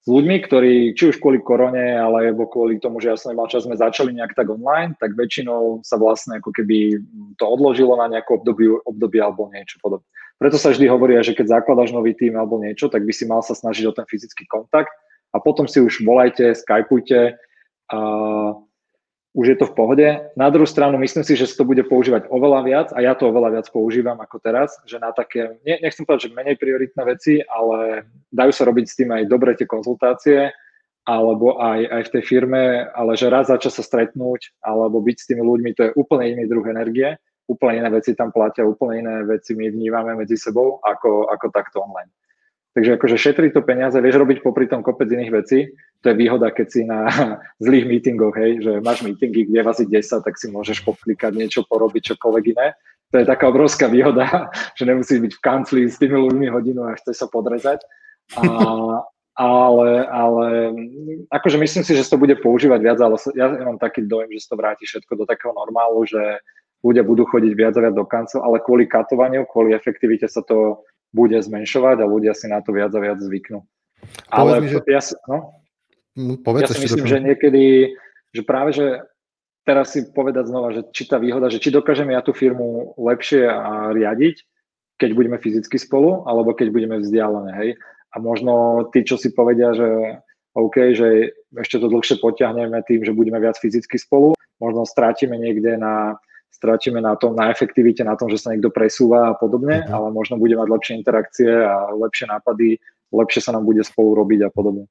[0.05, 3.65] S ľuďmi, ktorí či už kvôli korone, alebo kvôli tomu, že ja som nemal čas,
[3.65, 7.01] sme začali nejak tak online, tak väčšinou sa vlastne ako keby
[7.41, 10.05] to odložilo na nejakú obdobie, obdobie alebo niečo podobné.
[10.37, 13.41] Preto sa vždy hovorí, že keď zakladaš nový tým alebo niečo, tak by si mal
[13.41, 14.93] sa snažiť o ten fyzický kontakt
[15.33, 17.39] a potom si už volajte, skypujte,
[17.93, 17.99] a
[19.35, 20.09] už je to v pohode.
[20.39, 23.26] Na druhú stranu myslím si, že sa to bude používať oveľa viac a ja to
[23.26, 27.43] oveľa viac používam ako teraz, že na také, ne, nechcem povedať, že menej prioritné veci,
[27.43, 30.55] ale dajú sa robiť s tým aj dobre tie konzultácie
[31.05, 35.16] alebo aj, aj v tej firme, ale že raz za čas sa stretnúť alebo byť
[35.18, 37.18] s tými ľuďmi, to je úplne iný druh energie,
[37.51, 41.82] úplne iné veci tam platia, úplne iné veci my vnívame medzi sebou ako, ako takto
[41.82, 42.09] online.
[42.75, 45.70] Takže akože šetrí to peniaze, vieš robiť popri tom kopec iných vecí.
[46.03, 47.07] To je výhoda, keď si na
[47.64, 52.14] zlých meetingoch, hej, že máš meetingy, kde vás 10, tak si môžeš poklikať niečo, porobiť
[52.14, 52.75] čokoľvek iné.
[53.14, 56.99] To je taká obrovská výhoda, že nemusíš byť v kancli s tými ľuďmi hodinu a
[56.99, 57.79] chceš sa podrezať.
[58.35, 58.43] A,
[59.39, 60.47] ale, ale
[61.31, 64.59] akože myslím si, že to bude používať viac, ale ja mám taký dojem, že to
[64.59, 66.43] vráti všetko do takého normálu, že
[66.83, 70.83] ľudia budú chodiť viac a viac do kancov, ale kvôli katovaniu, kvôli efektivite sa to
[71.15, 73.62] bude zmenšovať a ľudia si na to viac a viac zvyknú.
[74.29, 74.83] Ale mi, že...
[74.91, 75.01] ja,
[75.31, 75.62] no,
[76.19, 77.95] no, povedz ja si myslím, že niekedy,
[78.35, 79.07] že práve, že
[79.65, 83.47] teraz si povedať znova, že či tá výhoda, že či dokážeme ja tú firmu lepšie
[83.47, 84.43] a riadiť,
[84.99, 87.71] keď budeme fyzicky spolu, alebo keď budeme vzdialené, hej.
[88.15, 90.21] A možno tí, čo si povedia, že
[90.55, 95.75] OK, že ešte to dlhšie potiahneme tým, že budeme viac fyzicky spolu, možno strátime niekde
[95.75, 96.15] na
[96.55, 99.95] stratíme na tom, na efektivite, na tom, že sa niekto presúva a podobne, uh-huh.
[99.95, 102.79] ale možno bude mať lepšie interakcie a lepšie nápady,
[103.11, 104.87] lepšie sa nám bude spolu robiť a podobne.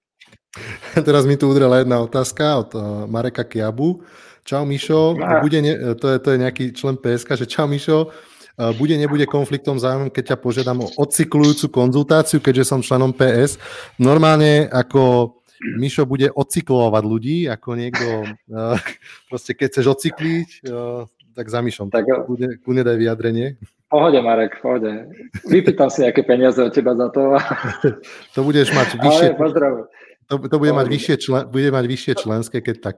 [1.07, 4.03] Teraz mi tu udrela jedna otázka od uh, Mareka Kiabu.
[4.43, 8.11] Čau Mišo, bude ne, to, je, to je nejaký člen PSK, že čau Mišo,
[8.78, 13.57] bude, nebude konfliktom zájmom, keď ťa požiadam o odcyklujúcu konzultáciu, keďže som členom PS.
[13.97, 15.34] Normálne ako
[15.80, 18.28] Mišo bude odcyklovať ľudí, ako niekto,
[19.32, 20.49] proste keď chceš odcykliť,
[21.34, 21.89] tak za Mišom.
[21.89, 23.47] Tak, kľudne, kľudne daj vyjadrenie.
[23.89, 25.09] Pohode, Marek, pohode.
[25.45, 27.38] Vypýtam si nejaké peniaze od teba za to.
[28.38, 29.27] to budeš mať vyššie...
[29.38, 29.89] Ale
[30.31, 32.97] To, to bude, mať vyššie člen, bude mať vyššie členské, keď tak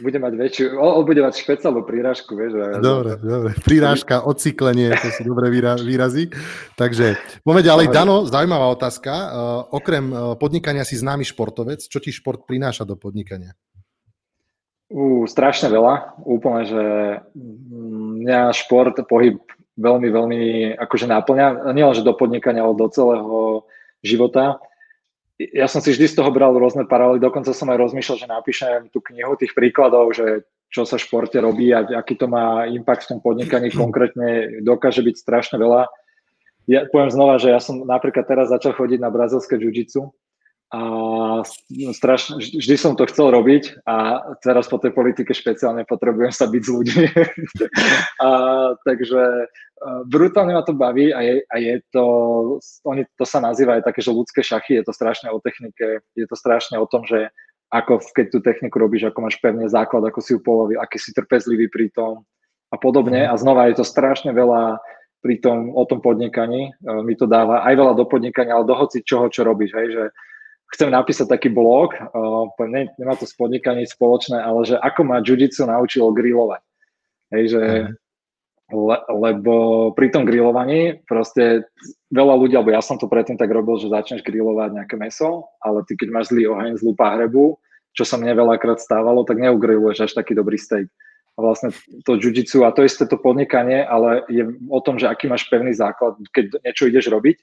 [0.00, 2.56] bude mať väčšiu, on bude mať špeciálnu prírážku, vieš.
[2.80, 3.52] Dobre, dobre.
[3.60, 6.32] Prírážka, odcyklenie, to sú dobré výrazy.
[6.74, 7.86] Takže poďme ďalej.
[7.92, 9.12] Dano, zaujímavá otázka.
[9.12, 9.28] Uh,
[9.76, 11.84] okrem uh, podnikania si známy športovec.
[11.84, 13.52] Čo ti šport prináša do podnikania?
[14.90, 16.18] Uh, strašne veľa.
[16.26, 16.82] Úplne, že
[17.32, 19.38] mm, mňa šport, pohyb
[19.78, 20.40] veľmi, veľmi
[20.76, 21.70] akože náplňa.
[21.72, 23.64] Nielenže do podnikania, ale do celého
[24.02, 24.58] života
[25.40, 28.78] ja som si vždy z toho bral rôzne paralely, dokonca som aj rozmýšľal, že napíšem
[28.92, 33.08] tú knihu tých príkladov, že čo sa v športe robí a aký to má impact
[33.08, 35.88] v tom podnikaní konkrétne, dokáže byť strašne veľa.
[36.68, 39.72] Ja poviem znova, že ja som napríklad teraz začal chodiť na brazilské jiu
[40.70, 40.80] a
[41.90, 46.62] strašne, vždy som to chcel robiť a teraz po tej politike špeciálne potrebujem sa byť
[46.62, 47.06] s ľuďmi.
[48.26, 48.28] a,
[48.86, 49.50] takže
[50.06, 52.04] brutálne ma to baví a je, a je to,
[52.86, 56.26] oni to sa nazýva aj také, že ľudské šachy, je to strašne o technike, je
[56.30, 57.34] to strašne o tom, že
[57.74, 61.10] ako keď tú techniku robíš, ako máš pevne základ, ako si ju polovi, aký si
[61.10, 62.22] trpezlivý pri tom
[62.70, 63.26] a podobne.
[63.26, 63.30] Mhm.
[63.30, 64.78] A znova je to strašne veľa
[65.20, 66.72] pri tom, o tom podnikaní.
[67.04, 69.76] Mi to dáva aj veľa do podnikania, ale do hoci čoho, čo robíš.
[69.76, 70.04] Hej, že
[70.70, 75.18] chcem napísať taký blog, uh, ne, nemá to s podnikaním spoločné, ale že ako ma
[75.18, 76.62] jiu-jitsu naučilo grillovať.
[77.30, 77.62] Hej, že,
[78.74, 79.54] le, lebo
[79.94, 81.66] pri tom grillovaní proste
[82.10, 85.86] veľa ľudí, alebo ja som to predtým tak robil, že začneš grillovať nejaké meso, ale
[85.86, 87.58] ty keď máš zlý oheň, zlú páhrebu,
[87.94, 90.86] čo sa mne veľakrát stávalo, tak neugrilluješ až taký dobrý steak.
[91.38, 91.70] A vlastne
[92.02, 95.70] to jiu-jitsu a to isté to podnikanie, ale je o tom, že aký máš pevný
[95.74, 97.38] základ, keď niečo ideš robiť,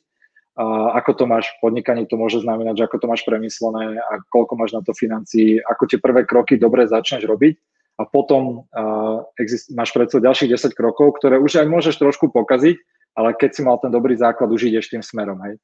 [0.66, 4.58] ako to máš v podnikaní, to môže znamenať, že ako to máš premyslené a koľko
[4.58, 7.62] máš na to financií, ako tie prvé kroky dobre začneš robiť
[7.98, 12.78] a potom uh, exist, máš predsa ďalších 10 krokov, ktoré už aj môžeš trošku pokaziť,
[13.18, 15.38] ale keď si mal ten dobrý základ, už ideš tým smerom.
[15.46, 15.62] Hej.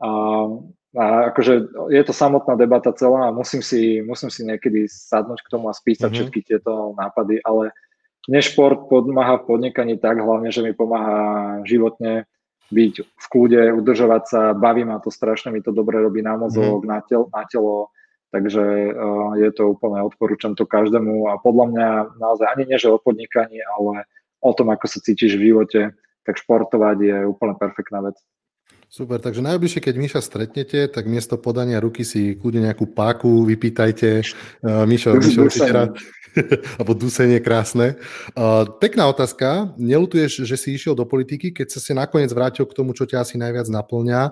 [0.00, 0.08] A,
[0.96, 1.52] a akože
[1.92, 5.76] je to samotná debata celá a musím si, musím si niekedy sadnúť k tomu a
[5.76, 6.16] spísať mm-hmm.
[6.16, 7.72] všetky tieto nápady, ale
[8.28, 12.28] mne šport pomáha v podnikaní tak hlavne, že mi pomáha životne,
[12.70, 16.86] byť v kľude, udržovať sa, baví ma to strašne, mi to dobre robí na mozog,
[16.86, 16.88] mm.
[16.88, 17.90] na, tel, na telo,
[18.30, 18.62] takže
[18.94, 21.88] uh, je to úplne, odporúčam to každému a podľa mňa
[22.22, 24.06] naozaj ani nie, že o podnikaní, ale
[24.40, 25.80] o tom, ako sa cítiš v živote,
[26.22, 28.16] tak športovať je úplne perfektná vec.
[28.90, 34.26] Super, takže najbližšie, keď Miša stretnete, tak miesto podania ruky si kľudne nejakú páku vypýtajte.
[34.66, 35.94] Uh, Mišo, Mišo určite rád,
[36.74, 38.02] alebo dusenie krásne.
[38.34, 39.70] Uh, pekná otázka.
[39.78, 43.22] Nelutuješ, že si išiel do politiky, keď sa si nakoniec vrátil k tomu, čo ťa
[43.22, 44.22] asi najviac naplňa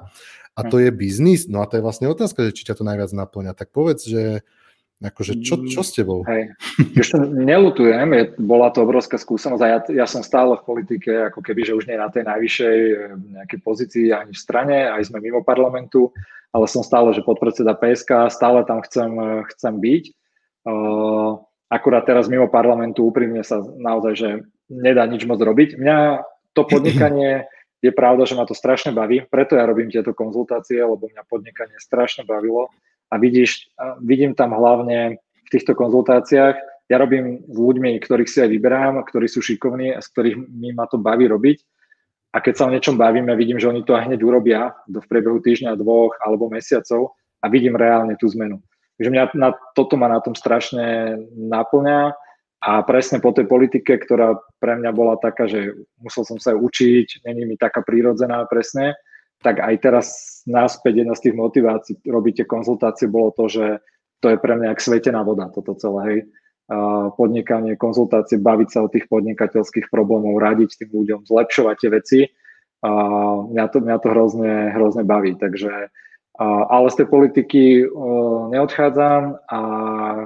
[0.58, 1.46] a to je biznis?
[1.46, 3.54] No a to je vlastne otázka, že či ťa to najviac naplňa.
[3.54, 4.42] Tak povedz, že
[4.98, 6.26] Akože čo, čo s tebou?
[6.26, 6.58] Hej.
[6.98, 11.38] Ešte nelutujem, je, bola to obrovská skúsenosť a ja, ja som stále v politike, ako
[11.38, 12.98] keby, že už nie na tej najvyššej eh,
[13.38, 16.10] nejakej pozícii ani v strane, aj sme mimo parlamentu,
[16.50, 20.04] ale som stále, že podpredseda PSK, stále tam chcem, eh, chcem byť.
[20.68, 21.40] Uh,
[21.72, 24.28] akurát teraz mimo parlamentu úprimne sa naozaj, že
[24.68, 25.80] nedá nič moc robiť.
[25.80, 26.20] Mňa
[26.52, 31.08] to podnikanie je pravda, že ma to strašne baví, preto ja robím tieto konzultácie, lebo
[31.08, 32.68] mňa podnikanie strašne bavilo
[33.08, 33.72] a vidíš,
[34.04, 36.56] vidím tam hlavne v týchto konzultáciách,
[36.88, 40.72] ja robím s ľuďmi, ktorých si aj vyberám, ktorí sú šikovní a z ktorých mi
[40.72, 41.60] ma to baví robiť.
[42.32, 45.08] A keď sa o niečom bavíme, vidím, že oni to aj hneď urobia do v
[45.08, 48.60] priebehu týždňa, dvoch alebo mesiacov a vidím reálne tú zmenu.
[48.96, 52.12] Takže mňa na, toto ma na tom strašne naplňa
[52.64, 57.22] a presne po tej politike, ktorá pre mňa bola taká, že musel som sa učiť,
[57.28, 58.96] není mi taká prírodzená presne,
[59.42, 60.06] tak aj teraz
[60.46, 63.78] náspäť jedna z tých motivácií robiť tie konzultácie bolo to, že
[64.18, 66.20] to je pre mňa jak svetená voda, toto celé, hej.
[67.14, 72.20] podnikanie, konzultácie, baviť sa o tých podnikateľských problémov, radiť tým ľuďom, zlepšovať tie veci.
[72.82, 75.90] Mňa to, mňa to hrozne, hrozne baví, takže
[76.38, 77.62] ale z tej politiky
[78.54, 79.60] neodchádzam a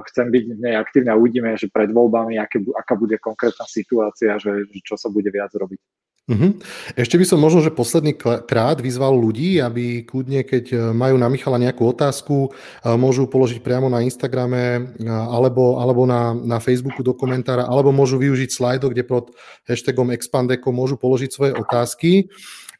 [0.05, 4.37] chcem byť v nej aktívne a uvidíme, že pred voľbami, aké, aká bude konkrétna situácia,
[4.37, 5.81] že, že čo sa bude viac robiť.
[6.23, 6.55] Uh-huh.
[6.95, 8.15] Ešte by som možno, že posledný
[8.47, 12.49] krát vyzval ľudí, aby kľudne, keď e, majú na Michala nejakú otázku, e,
[12.95, 18.15] môžu položiť priamo na Instagrame e, alebo, alebo na, na Facebooku do komentára, alebo môžu
[18.23, 19.35] využiť slajdo, kde pod
[19.67, 22.31] hashtagom Expandeco môžu položiť svoje otázky.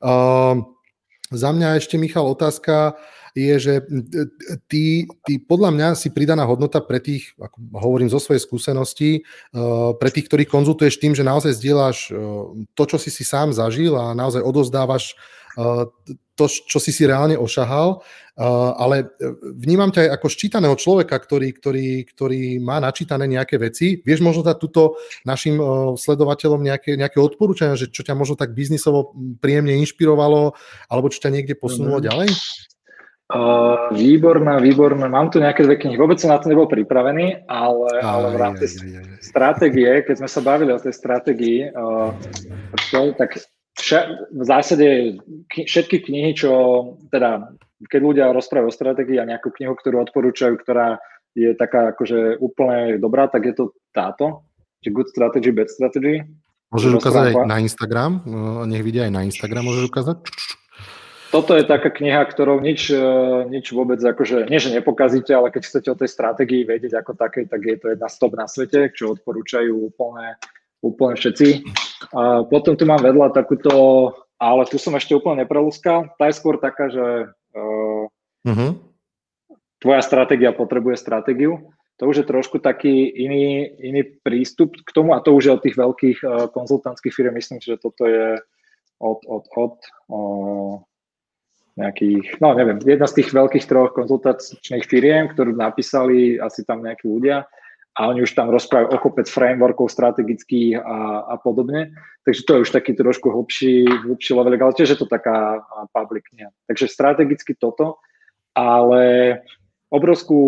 [0.04, 0.64] Uh,
[1.32, 2.96] za mňa ešte, Michal, otázka,
[3.34, 3.74] je, že
[4.70, 9.26] ty, ty podľa mňa si pridaná hodnota pre tých, ako hovorím zo svojej skúsenosti,
[9.98, 11.98] pre tých, ktorých konzultuješ tým, že naozaj zdieľaš
[12.78, 15.18] to, čo si si sám zažil a naozaj odozdávaš
[16.34, 18.02] to, čo si si reálne ošahal,
[18.74, 19.14] ale
[19.54, 24.02] vnímam ťa aj ako ščítaného človeka, ktorý, ktorý, ktorý má načítané nejaké veci.
[24.02, 24.98] Vieš možno dať túto
[25.30, 25.62] našim
[25.94, 30.58] sledovateľom nejaké, nejaké odporúčania, že čo ťa možno tak biznisovo príjemne inšpirovalo,
[30.90, 32.06] alebo čo ťa niekde posunulo mm.
[32.10, 32.30] ďalej?
[33.32, 35.08] Uh, výborná, výborná.
[35.08, 35.96] Mám tu nejaké dve knihy.
[35.96, 38.66] Vôbec som na to nebol pripravený, ale, aj, ale v rámci
[39.24, 42.12] stratégie, keď sme sa bavili o tej stratégii, uh,
[43.16, 43.40] tak
[44.30, 45.18] v zásade
[45.50, 46.52] všetky knihy, čo
[47.10, 47.58] teda,
[47.90, 51.02] keď ľudia rozprávajú o stratégii a nejakú knihu, ktorú odporúčajú, ktorá
[51.34, 54.46] je taká akože úplne dobrá, tak je to táto,
[54.86, 56.22] že Good Strategy, Bad Strategy.
[56.70, 58.22] Môžeš ukázať aj na Instagram?
[58.30, 60.18] No, nech vidia aj na Instagram, môžeš ukázať?
[61.34, 63.02] Toto je taká kniha, ktorou nič, e,
[63.50, 67.50] nič vôbec, akože, nie že nepokazíte, ale keď chcete o tej stratégii vedieť ako takej,
[67.50, 70.38] tak je to jedna stop na svete, čo odporúčajú úplne
[70.84, 71.64] úplne všetci.
[72.12, 73.72] A potom tu mám vedľa takúto,
[74.36, 76.12] ale tu som ešte úplne neprelúskal.
[76.20, 78.06] Tá je skôr taká, že uh,
[78.44, 78.72] uh-huh.
[79.80, 81.72] tvoja stratégia potrebuje stratégiu.
[82.02, 85.64] To už je trošku taký iný, iný prístup k tomu a to už je od
[85.64, 87.34] tých veľkých uh, konzultantských firm.
[87.34, 88.44] Myslím že toto je
[89.00, 89.76] od, od, od
[90.12, 90.76] uh,
[91.74, 97.10] nejakých, no neviem, jedna z tých veľkých troch konzultačných firiem, ktorú napísali asi tam nejakí
[97.10, 97.50] ľudia
[97.94, 101.94] a oni už tam rozprávajú o kopec frameworkov strategických a, a podobne.
[102.26, 105.62] Takže to je už taký trošku hlbší, hlbší level, ale tiež je to taká
[105.94, 106.50] public kniha.
[106.66, 108.02] Takže strategicky toto,
[108.58, 109.38] ale
[109.94, 110.42] obrovskú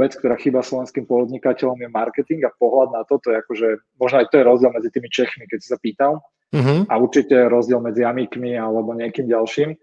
[0.00, 3.68] vec, ktorá chýba slovenským podnikateľom je marketing a pohľad na to, to je akože,
[4.00, 6.24] možno aj to je rozdiel medzi tými Čechmi, keď si sa pýtal,
[6.56, 6.88] uh-huh.
[6.88, 9.76] a určite rozdiel medzi Amikmi alebo nejakým ďalším,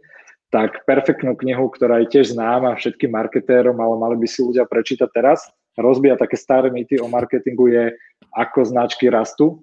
[0.50, 5.10] tak perfektnú knihu, ktorá je tiež známa všetkým marketérom, ale mali by si ľudia prečítať
[5.14, 5.46] teraz,
[5.78, 7.94] rozbíja také staré mýty o marketingu je,
[8.34, 9.62] ako značky rastú.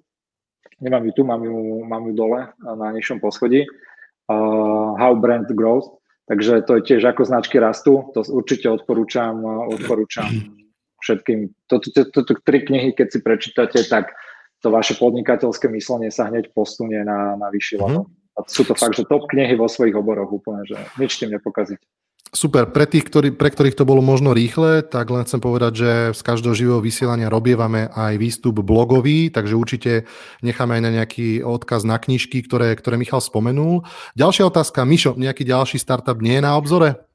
[0.79, 3.65] Nemám ju tu, mám ju, mám ju dole na nižšom poschodí.
[4.27, 5.87] Uh, how brand grows.
[6.27, 8.11] Takže to je tiež ako značky rastú.
[8.11, 9.39] To určite odporúčam,
[9.71, 10.27] odporúčam
[10.99, 11.55] všetkým.
[11.71, 14.11] Toto to, to, to, tri knihy, keď si prečítate, tak
[14.59, 17.79] to vaše podnikateľské myslenie sa hneď posunie na, na vyšší.
[17.79, 18.26] Mm-hmm.
[18.37, 21.81] A sú to fakt, že top knihy vo svojich oboroch úplne, že nič tým nepokazíte.
[22.27, 25.91] Super, pre tých, ktorí, pre ktorých to bolo možno rýchle, tak len chcem povedať, že
[26.11, 29.91] z každého živého vysielania robievame aj výstup blogový, takže určite
[30.43, 33.87] necháme aj na nejaký odkaz na knižky, ktoré, ktoré Michal spomenul.
[34.19, 37.06] Ďalšia otázka, Mišo, nejaký ďalší startup nie je na obzore?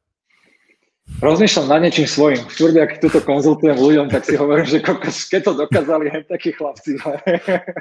[1.21, 2.41] Rozmýšľam nad niečím svojim.
[2.49, 6.55] Furt, ak túto konzultujem ľuďom, tak si hovorím, že kokos, keď to dokázali aj takí
[6.57, 6.97] chlapci.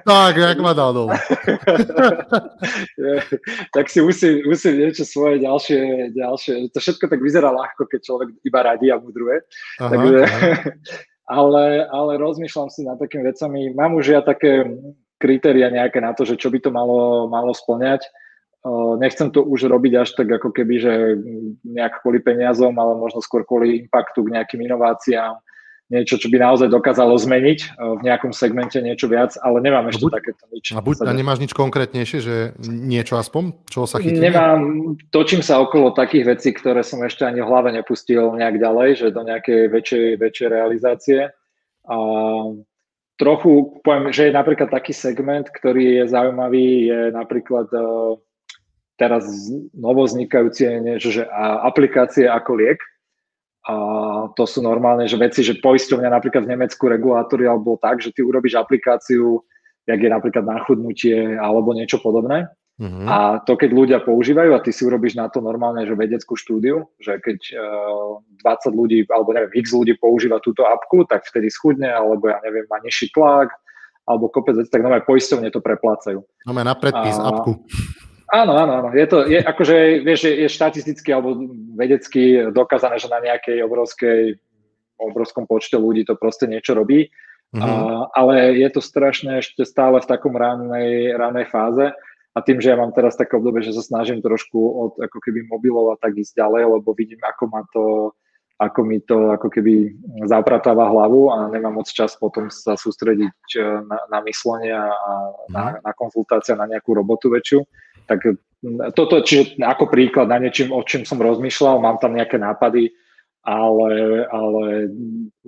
[0.04, 1.16] Tak, jak ma dal dole.
[3.76, 6.74] tak si musím, musím niečo svoje ďalšie, ďalšie.
[6.74, 9.46] To všetko tak vyzerá ľahko, keď človek iba radí a mudruje.
[9.80, 10.50] Aha, Takže, aha.
[11.40, 13.72] ale, ale rozmýšľam si nad takými vecami.
[13.72, 14.68] Mám už ja také
[15.22, 18.02] kritéria nejaké na to, že čo by to malo, malo splňať
[19.02, 20.94] nechcem to už robiť až tak ako keby, že
[21.66, 25.42] nejak kvôli peniazom, ale možno skôr kvôli impaktu k nejakým inováciám,
[25.92, 30.14] niečo, čo by naozaj dokázalo zmeniť v nejakom segmente niečo viac, ale nemám ešte buď,
[30.24, 30.66] takéto nič.
[30.72, 34.16] A, buď, a nemáš nič konkrétnejšie, že niečo aspoň, čo sa chytí?
[34.16, 38.90] Nemám, točím sa okolo takých vecí, ktoré som ešte ani v hlave nepustil nejak ďalej,
[39.04, 41.20] že do nejakej väčšej, väčšej realizácie.
[41.92, 41.96] A
[43.20, 43.52] trochu
[43.84, 47.68] poviem, že je napríklad taký segment, ktorý je zaujímavý, je napríklad
[49.02, 49.26] teraz
[49.74, 51.26] novo vznikajúce niečo, že
[51.66, 52.78] aplikácie ako liek.
[53.66, 53.74] A
[54.38, 58.22] to sú normálne že veci, že poisťovňa napríklad v Nemecku regulátory alebo tak, že ty
[58.22, 59.42] urobíš aplikáciu,
[59.90, 62.50] jak je napríklad nachudnutie alebo niečo podobné.
[62.82, 63.06] Uh-huh.
[63.06, 66.90] A to, keď ľudia používajú a ty si urobíš na to normálne, že vedeckú štúdiu,
[66.98, 71.54] že keď uh, e, 20 ľudí, alebo neviem, x ľudí používa túto apku, tak vtedy
[71.54, 73.54] schudne, alebo ja neviem, má nižší tlak,
[74.10, 76.26] alebo kopec tak nové poisťovne to preplácajú.
[76.50, 77.62] Máme na predpis a, apku.
[78.32, 78.90] Áno, áno, áno.
[78.96, 84.40] Je to, je, akože, vieš, je, je štatisticky alebo vedecky dokázané, že na nejakej obrovskej,
[84.96, 87.12] obrovskom počte ľudí to proste niečo robí.
[87.52, 87.60] Mm-hmm.
[87.60, 91.92] A, ale je to strašne ešte stále v takom ranej, ranej fáze.
[92.32, 95.52] A tým, že ja mám teraz také obdobie, že sa snažím trošku od ako keby
[95.52, 98.16] mobilov a tak ísť ďalej, lebo vidím, ako ma to
[98.62, 99.90] ako mi to ako keby
[100.30, 103.58] zapratáva hlavu a nemám moc čas potom sa sústrediť
[103.90, 104.94] na, na myslenie a
[105.50, 105.78] na, mhm.
[105.82, 107.66] na konzultácia, na nejakú robotu väčšiu.
[108.06, 108.20] Tak
[108.94, 112.94] toto, čiže ako príklad na niečím, o čom som rozmýšľal, mám tam nejaké nápady,
[113.42, 114.64] ale, ale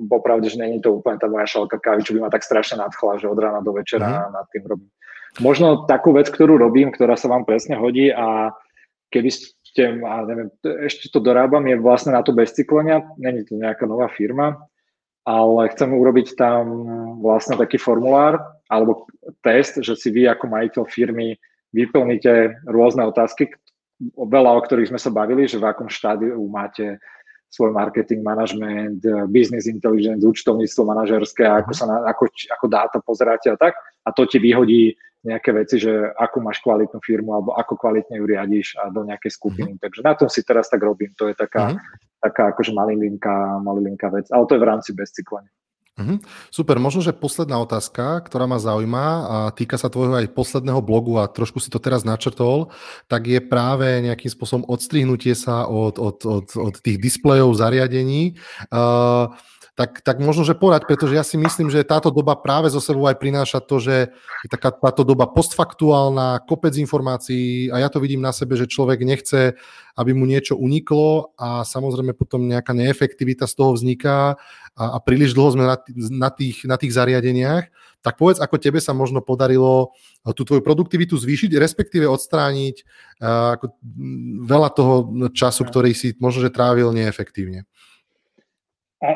[0.09, 3.21] popravde, že není to úplne tá moja šalka kávy, čo by ma tak strašne nadchla,
[3.21, 4.33] že od rána do večera mm.
[4.33, 4.89] nad tým robím.
[5.41, 8.53] Možno takú vec, ktorú robím, ktorá sa vám presne hodí a
[9.13, 10.49] keby ešte, a neviem,
[10.85, 14.57] ešte to dorábam, je vlastne na to bez cyklenia, není to nejaká nová firma,
[15.25, 16.65] ale chcem urobiť tam
[17.21, 19.05] vlastne taký formulár alebo
[19.45, 21.37] test, že si vy ako majiteľ firmy
[21.73, 23.49] vyplníte rôzne otázky,
[24.13, 27.01] veľa o ktorých sme sa bavili, že v akom štádiu máte
[27.53, 33.57] svoj marketing management, business intelligence, účtovníctvo manažerské, ako, sa na, ako, ako dáta pozeráte a
[33.57, 33.77] tak.
[34.01, 38.25] A to ti vyhodí nejaké veci, že akú máš kvalitnú firmu alebo ako kvalitne ju
[38.25, 39.77] riadiš a do nejakej skupiny.
[39.77, 39.85] Mm-hmm.
[39.85, 41.13] Takže na tom si teraz tak robím.
[41.15, 42.19] To je taká, mm-hmm.
[42.25, 44.27] taká akože malilinká, malilinká vec.
[44.33, 45.53] Ale to je v rámci bezcyklenia.
[45.93, 46.25] Mhm.
[46.49, 51.21] Super, možno, že posledná otázka, ktorá ma zaujíma a týka sa tvojho aj posledného blogu
[51.21, 52.73] a trošku si to teraz načrtol,
[53.05, 58.41] tak je práve nejakým spôsobom odstrihnutie sa od, od, od, od tých displejov, zariadení.
[58.73, 59.37] Uh,
[59.73, 63.09] tak, tak možno, že porať, pretože ja si myslím, že táto doba práve zo sebou
[63.09, 64.13] aj prináša to, že
[64.45, 69.01] je taká táto doba postfaktuálna, kopec informácií a ja to vidím na sebe, že človek
[69.01, 69.57] nechce,
[69.97, 74.37] aby mu niečo uniklo a samozrejme potom nejaká neefektivita z toho vzniká
[74.77, 75.81] a, a príliš dlho sme na,
[76.13, 77.65] na, tých, na tých zariadeniach.
[78.05, 79.95] Tak povedz, ako tebe sa možno podarilo
[80.37, 82.75] tú tvoju produktivitu zvýšiť, respektíve odstrániť
[83.23, 83.79] uh, ako
[84.43, 84.93] veľa toho
[85.31, 87.63] času, ktorý si možno, že trávil neefektívne.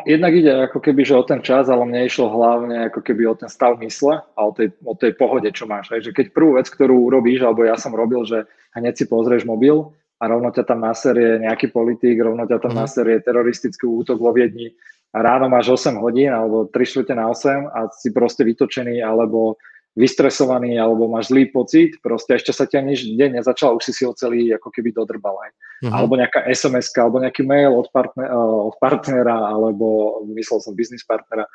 [0.03, 3.39] Jednak ide ako keby, že o ten čas, ale mne išlo hlavne ako keby o
[3.39, 5.95] ten stav mysle a o tej, o tej pohode, čo máš.
[5.95, 6.11] Hej.
[6.11, 8.43] Že keď prvú vec, ktorú urobíš, alebo ja som robil, že
[8.75, 12.79] hneď si pozrieš mobil a rovno ťa tam naserie nejaký politik, rovno ťa tam mm.
[12.83, 14.75] naserie teroristický útok vo Viedni
[15.15, 19.55] a ráno máš 8 hodín alebo 3 na 8 a si proste vytočený alebo
[19.97, 24.05] vystresovaný alebo máš zlý pocit, proste ešte sa ťa nič deň nezačal, už si si
[24.05, 25.33] ho celý ako keby dodrbal.
[25.41, 25.51] Aj.
[25.81, 25.89] Uh-huh.
[25.89, 31.01] Alebo nejaká sms alebo nejaký mail od, partner, uh, od partnera, alebo myslel som business
[31.01, 31.49] partnera.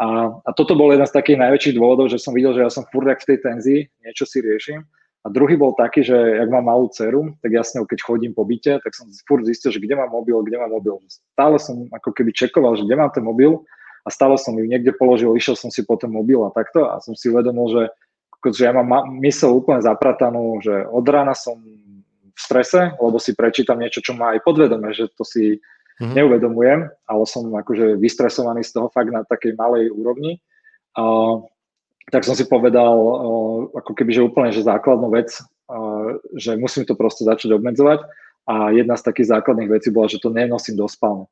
[0.00, 2.86] A, a toto bol jeden z takých najväčších dôvodov, že som videl, že ja som
[2.88, 4.80] furt v tej tenzii, niečo si riešim.
[5.20, 8.80] A druhý bol taký, že ak mám malú dceru, tak jasne, keď chodím po byte,
[8.80, 10.96] tak som furt zistil, že kde mám mobil, kde mám mobil.
[11.36, 13.60] Stále som ako keby čekoval, že kde mám ten mobil
[14.04, 17.00] a stále som ju niekde položil, išiel som si po ten mobil a takto a
[17.04, 17.84] som si uvedomil, že,
[18.54, 21.60] že ja mám mysel úplne zapratanú, že od rána som
[22.30, 26.14] v strese, lebo si prečítam niečo, čo má aj podvedome, že to si mm-hmm.
[26.16, 30.40] neuvedomujem, ale som akože vystresovaný z toho fakt na takej malej úrovni.
[30.96, 31.36] A,
[32.10, 32.90] tak som si povedal,
[33.70, 35.30] ako keby, že úplne že základnú vec,
[36.34, 38.02] že musím to proste začať obmedzovať.
[38.50, 41.30] A jedna z takých základných vecí bola, že to nenosím do spálne.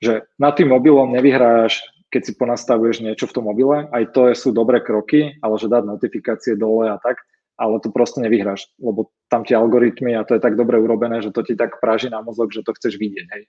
[0.00, 4.54] Že nad tým mobilom nevyhráš keď si ponastavuješ niečo v tom mobile, aj to sú
[4.54, 7.18] dobré kroky, ale že dať notifikácie dole a tak,
[7.58, 11.32] ale to proste nevyhráš, lebo tam tie algoritmy a to je tak dobre urobené, že
[11.32, 13.26] to ti tak práži na mozog, že to chceš vidieť.
[13.32, 13.42] Hej.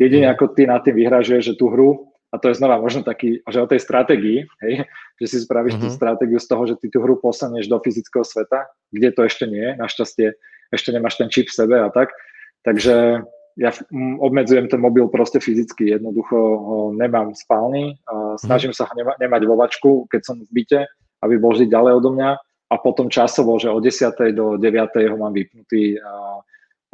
[0.00, 0.34] Jedine mhm.
[0.34, 3.58] ako ty nad tým vyhráš, že tú hru, a to je znova možno taký, že
[3.58, 4.86] o tej stratégii, hej,
[5.18, 5.82] že si spravíš uh-huh.
[5.82, 5.96] tú mhm.
[5.98, 9.60] stratégiu z toho, že ty tú hru posunieš do fyzického sveta, kde to ešte nie
[9.60, 10.26] je, našťastie
[10.70, 12.14] ešte nemáš ten čip v sebe a tak.
[12.62, 13.26] Takže
[13.60, 13.70] ja
[14.24, 19.12] obmedzujem ten mobil proste fyzicky, jednoducho ho nemám v spálni, a snažím sa ho nema,
[19.20, 20.88] nemať vo vačku, keď som v byte,
[21.20, 22.30] aby bol vždy ďalej odo mňa
[22.72, 24.16] a potom časovo, že od 10.
[24.32, 25.12] do 9.
[25.12, 26.40] ho mám vypnutý, a,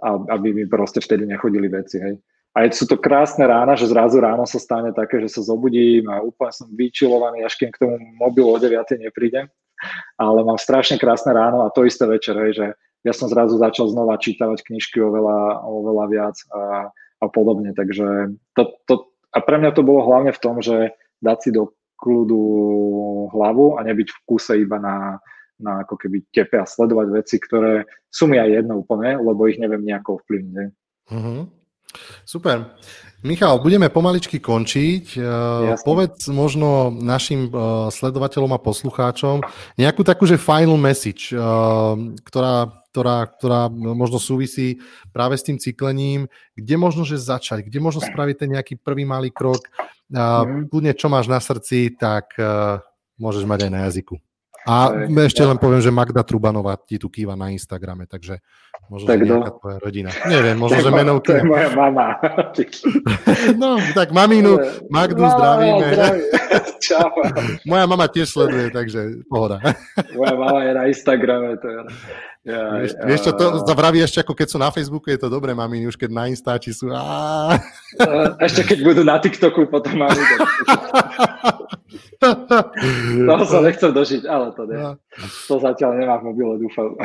[0.02, 2.18] a, aby mi proste vtedy nechodili veci, hej.
[2.56, 6.24] A sú to krásne rána, že zrazu ráno sa stane také, že sa zobudím a
[6.24, 8.80] úplne som vyčilovaný, až kým k tomu mobilu o 9.
[8.96, 9.44] neprídem.
[10.16, 12.66] Ale mám strašne krásne ráno a to isté večer, hej, že
[13.06, 16.90] ja som zrazu začal znova čítavať knižky oveľa, oveľa viac a,
[17.22, 17.70] a podobne.
[17.70, 18.94] Takže to, to,
[19.30, 20.90] a pre mňa to bolo hlavne v tom, že
[21.22, 22.42] dať si do kľudu
[23.30, 25.22] hlavu a nebyť v kuse iba na,
[25.56, 29.62] na ako keby tepe a sledovať veci, ktoré sú mi aj jedno úplne, lebo ich
[29.62, 30.70] neviem nejako ovplyvniť.
[31.14, 31.40] Mm-hmm.
[32.26, 32.76] Super.
[33.24, 35.16] Michal, budeme pomaličky končiť.
[35.16, 35.22] Eh,
[35.72, 35.84] Jasne.
[35.86, 37.56] Povedz možno našim eh,
[37.88, 39.40] sledovateľom a poslucháčom
[39.80, 41.40] nejakú takú, že final message, eh,
[42.22, 44.80] ktorá, ktorá, ktorá možno súvisí
[45.12, 49.28] práve s tým cyklením, kde možno, že začať, kde možno spraviť ten nejaký prvý malý
[49.28, 49.68] krok.
[50.08, 50.72] Mm.
[50.72, 52.32] Kľudne, čo máš na srdci, tak
[53.20, 54.16] môžeš mať aj na jazyku.
[54.66, 54.90] A
[55.22, 58.42] ešte len poviem, že Magda Trubanová ti tu kýva na Instagrame, takže
[58.90, 59.58] možno, tak že nejaká no.
[59.62, 60.10] tvoja rodina.
[60.26, 61.30] Neviem, možno, že menovky.
[61.30, 62.18] To je moja mama.
[63.62, 64.58] no, tak mamínu,
[64.94, 65.86] Magdu no, zdravíme.
[66.86, 67.14] Čau.
[67.62, 69.62] Moja mama tiež sleduje, takže pohoda.
[70.18, 71.62] moja mama je na Instagrame.
[71.62, 71.78] To je...
[72.46, 75.26] Ja, vieš, ja, vieš čo, to zavraví ešte ako keď sú na Facebooku, je to
[75.26, 76.86] dobré, maminy, už keď na Instači sú.
[76.94, 77.58] Á.
[78.38, 80.14] Ešte keď budú na TikToku, potom mám.
[83.26, 84.78] Toho sa nechcem dožiť, ale to nie.
[85.50, 86.94] To zatiaľ nemá v mobile, dúfam.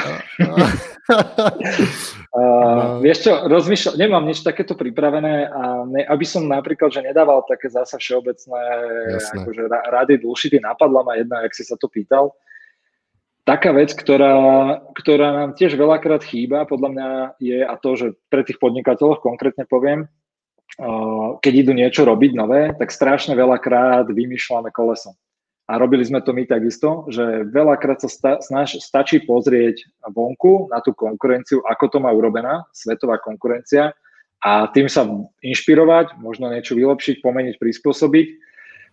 [2.38, 7.42] uh, vieš čo, rozmýšľam, nemám nič takéto pripravené a ne, aby som napríklad, že nedával
[7.50, 8.62] také zasa všeobecné
[9.42, 12.30] akože rady dlhšie, napadla ma jedna, ak si sa to pýtal,
[13.44, 14.36] taká vec, ktorá,
[14.94, 17.10] ktorá nám tiež veľakrát chýba, podľa mňa
[17.42, 20.06] je a to, že pre tých podnikateľov konkrétne poviem,
[21.44, 25.14] keď idú niečo robiť nové, tak strašne veľakrát vymýšľame koleso.
[25.72, 30.84] A robili sme to my takisto, že veľakrát sa sta, snaž, stačí pozrieť vonku na
[30.84, 33.96] tú konkurenciu, ako to má urobená svetová konkurencia
[34.42, 35.08] a tým sa
[35.46, 38.28] inšpirovať, možno niečo vylepšiť, pomeniť, prispôsobiť.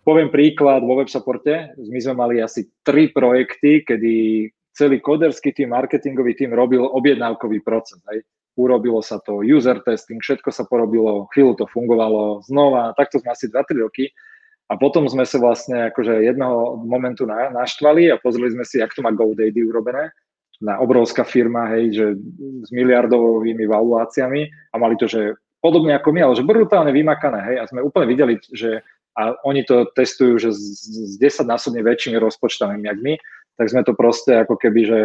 [0.06, 4.12] Poviem príklad, vo WebSupporte my sme mali asi tri projekty, kedy
[4.78, 7.98] celý koderský tým, marketingový tým robil objednávkový proces.
[8.14, 8.22] Hej.
[8.54, 13.50] Urobilo sa to user testing, všetko sa porobilo, chvíľu to fungovalo znova, takto sme asi
[13.50, 14.10] 2-3 roky
[14.70, 18.94] a potom sme sa vlastne akože jedného momentu na, naštvali a pozreli sme si, jak
[18.94, 20.14] to má GoDaddy urobené.
[20.58, 22.06] Na obrovská firma, hej, že
[22.66, 27.56] s miliardovými valuáciami a mali to, že podobne ako my, ale že brutálne vymakané, hej,
[27.62, 28.82] a sme úplne videli, že
[29.18, 33.14] a oni to testujú, že s, s 10 násobne väčšími rozpočtami, jak my,
[33.58, 35.00] tak sme to proste ako keby, že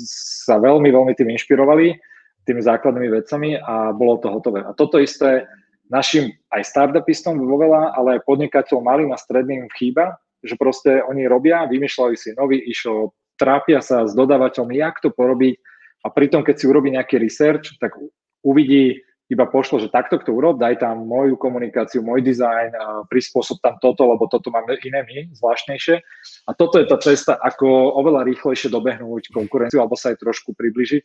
[0.00, 2.00] sa veľmi, veľmi tým inšpirovali,
[2.48, 4.64] tými základnými vecami a bolo to hotové.
[4.64, 5.44] A toto isté
[5.92, 11.28] našim aj startupistom vo veľa, ale aj podnikateľom malým a stredným chýba, že proste oni
[11.28, 15.60] robia, vymýšľajú si nový e-shop, trápia sa s dodávateľmi, jak to porobiť
[16.00, 17.92] a pritom, keď si urobí nejaký research, tak
[18.40, 22.74] uvidí, iba pošlo, že takto to urob, daj tam moju komunikáciu, môj dizajn,
[23.06, 26.02] prispôsob tam toto, lebo toto máme iné my, zvláštnejšie.
[26.44, 31.02] A toto je tá cesta, ako oveľa rýchlejšie dobehnúť konkurenciu alebo sa aj trošku približiť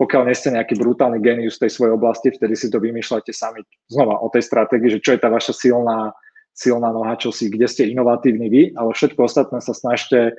[0.00, 4.18] pokiaľ nie ste nejaký brutálny genius tej svojej oblasti, vtedy si to vymýšľate sami znova
[4.18, 6.10] o tej stratégii, že čo je tá vaša silná,
[6.56, 10.34] silná noha, čo si, kde ste inovatívni vy, ale všetko ostatné sa snažte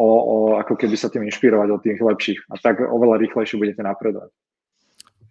[0.00, 3.82] o, o, ako keby sa tým inšpirovať od tých lepších a tak oveľa rýchlejšie budete
[3.84, 4.32] napredovať.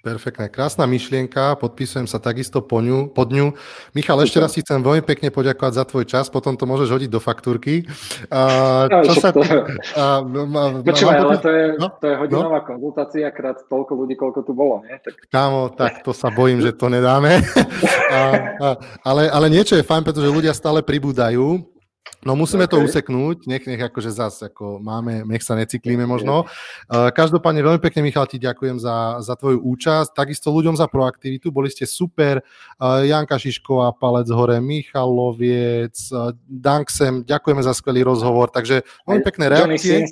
[0.02, 3.54] Perfektné, krásna myšlienka, podpísujem sa takisto po ňu, pod ňu.
[3.93, 7.10] Michal, ešte raz si chcem veľmi pekne poďakovať za tvoj čas, potom to môžeš hodiť
[7.14, 7.86] do faktúrky.
[8.34, 9.30] Uh, čo sa...
[9.30, 9.45] To...
[9.45, 11.93] Uh, Počúvaj, ale to je, no?
[12.02, 12.68] to je hodinová no?
[12.74, 14.97] konzultácia krát toľko ľudí, koľko tu bolo, nie?
[14.97, 15.14] Tak...
[15.30, 17.38] Kámo, tak to sa bojím, že to nedáme.
[17.38, 18.76] uh, uh,
[19.06, 21.62] ale, ale niečo je fajn, pretože ľudia stále pribúdajú
[22.22, 22.78] No musíme okay.
[22.78, 26.45] to useknúť, nech, nech akože zase ako máme, nech sa necyklíme možno.
[26.86, 31.49] Uh, každopádne veľmi pekne, Michal, ti ďakujem za, za tvoju účasť, takisto ľuďom za proaktivitu,
[31.49, 32.45] boli ste super.
[32.78, 39.24] Uh, Janka Šišková, Palec hore, Michal Loviec, uh, Danksem, ďakujeme za skvelý rozhovor, takže veľmi
[39.26, 40.06] pekné reakcie.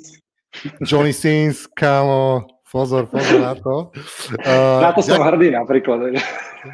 [0.82, 3.94] Johnny Sins, kámo, pozor, pozor na to.
[4.42, 5.30] Uh, na to som ďak...
[5.30, 6.18] hrdý napríklad.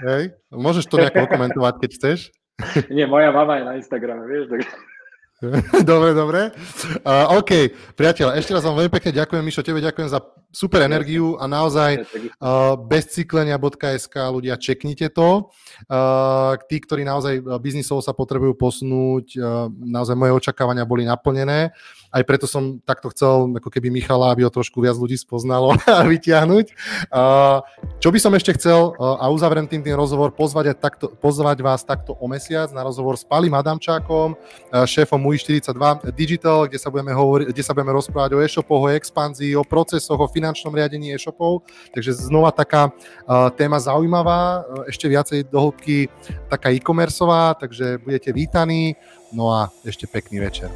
[0.00, 2.18] Hej, môžeš to nejako komentovať, keď chceš.
[2.88, 4.64] Nie, moja mama je na Instagrame, vieš, tak...
[5.90, 6.40] dobre, dobre.
[7.04, 11.36] Uh, OK, priateľ, ešte raz vám veľmi pekne ďakujem, Mišo, tebe ďakujem za super energiu
[11.36, 12.08] a naozaj
[12.40, 15.52] uh, bezcyklenia.sk ľudia, čeknite to.
[15.92, 21.76] Uh, tí, ktorí naozaj biznisov sa potrebujú posunúť, uh, naozaj moje očakávania boli naplnené.
[22.16, 26.00] Aj preto som takto chcel, ako keby Michala, aby ho trošku viac ľudí spoznalo a
[26.08, 26.66] vyťahnuť.
[27.12, 27.60] Uh,
[28.00, 32.16] čo by som ešte chcel, a uzavriem tým tým rozhovor, pozvať, takto, pozvať vás takto
[32.16, 34.32] o mesiac na rozhovor s Palim Adamčákom,
[34.72, 39.52] šéfom UI42 Digital, kde sa budeme, hovori, kde sa budeme rozprávať o e-shopoch, o expanzii,
[39.58, 41.66] o procesoch, o finančnom riadení e-shopov.
[41.92, 42.92] Takže znova taká
[43.58, 46.08] téma zaujímavá, ešte viacej do hĺbky
[46.48, 48.96] taká e-commerceová, takže budete vítaní.
[49.32, 50.70] No a ešte pekný večer.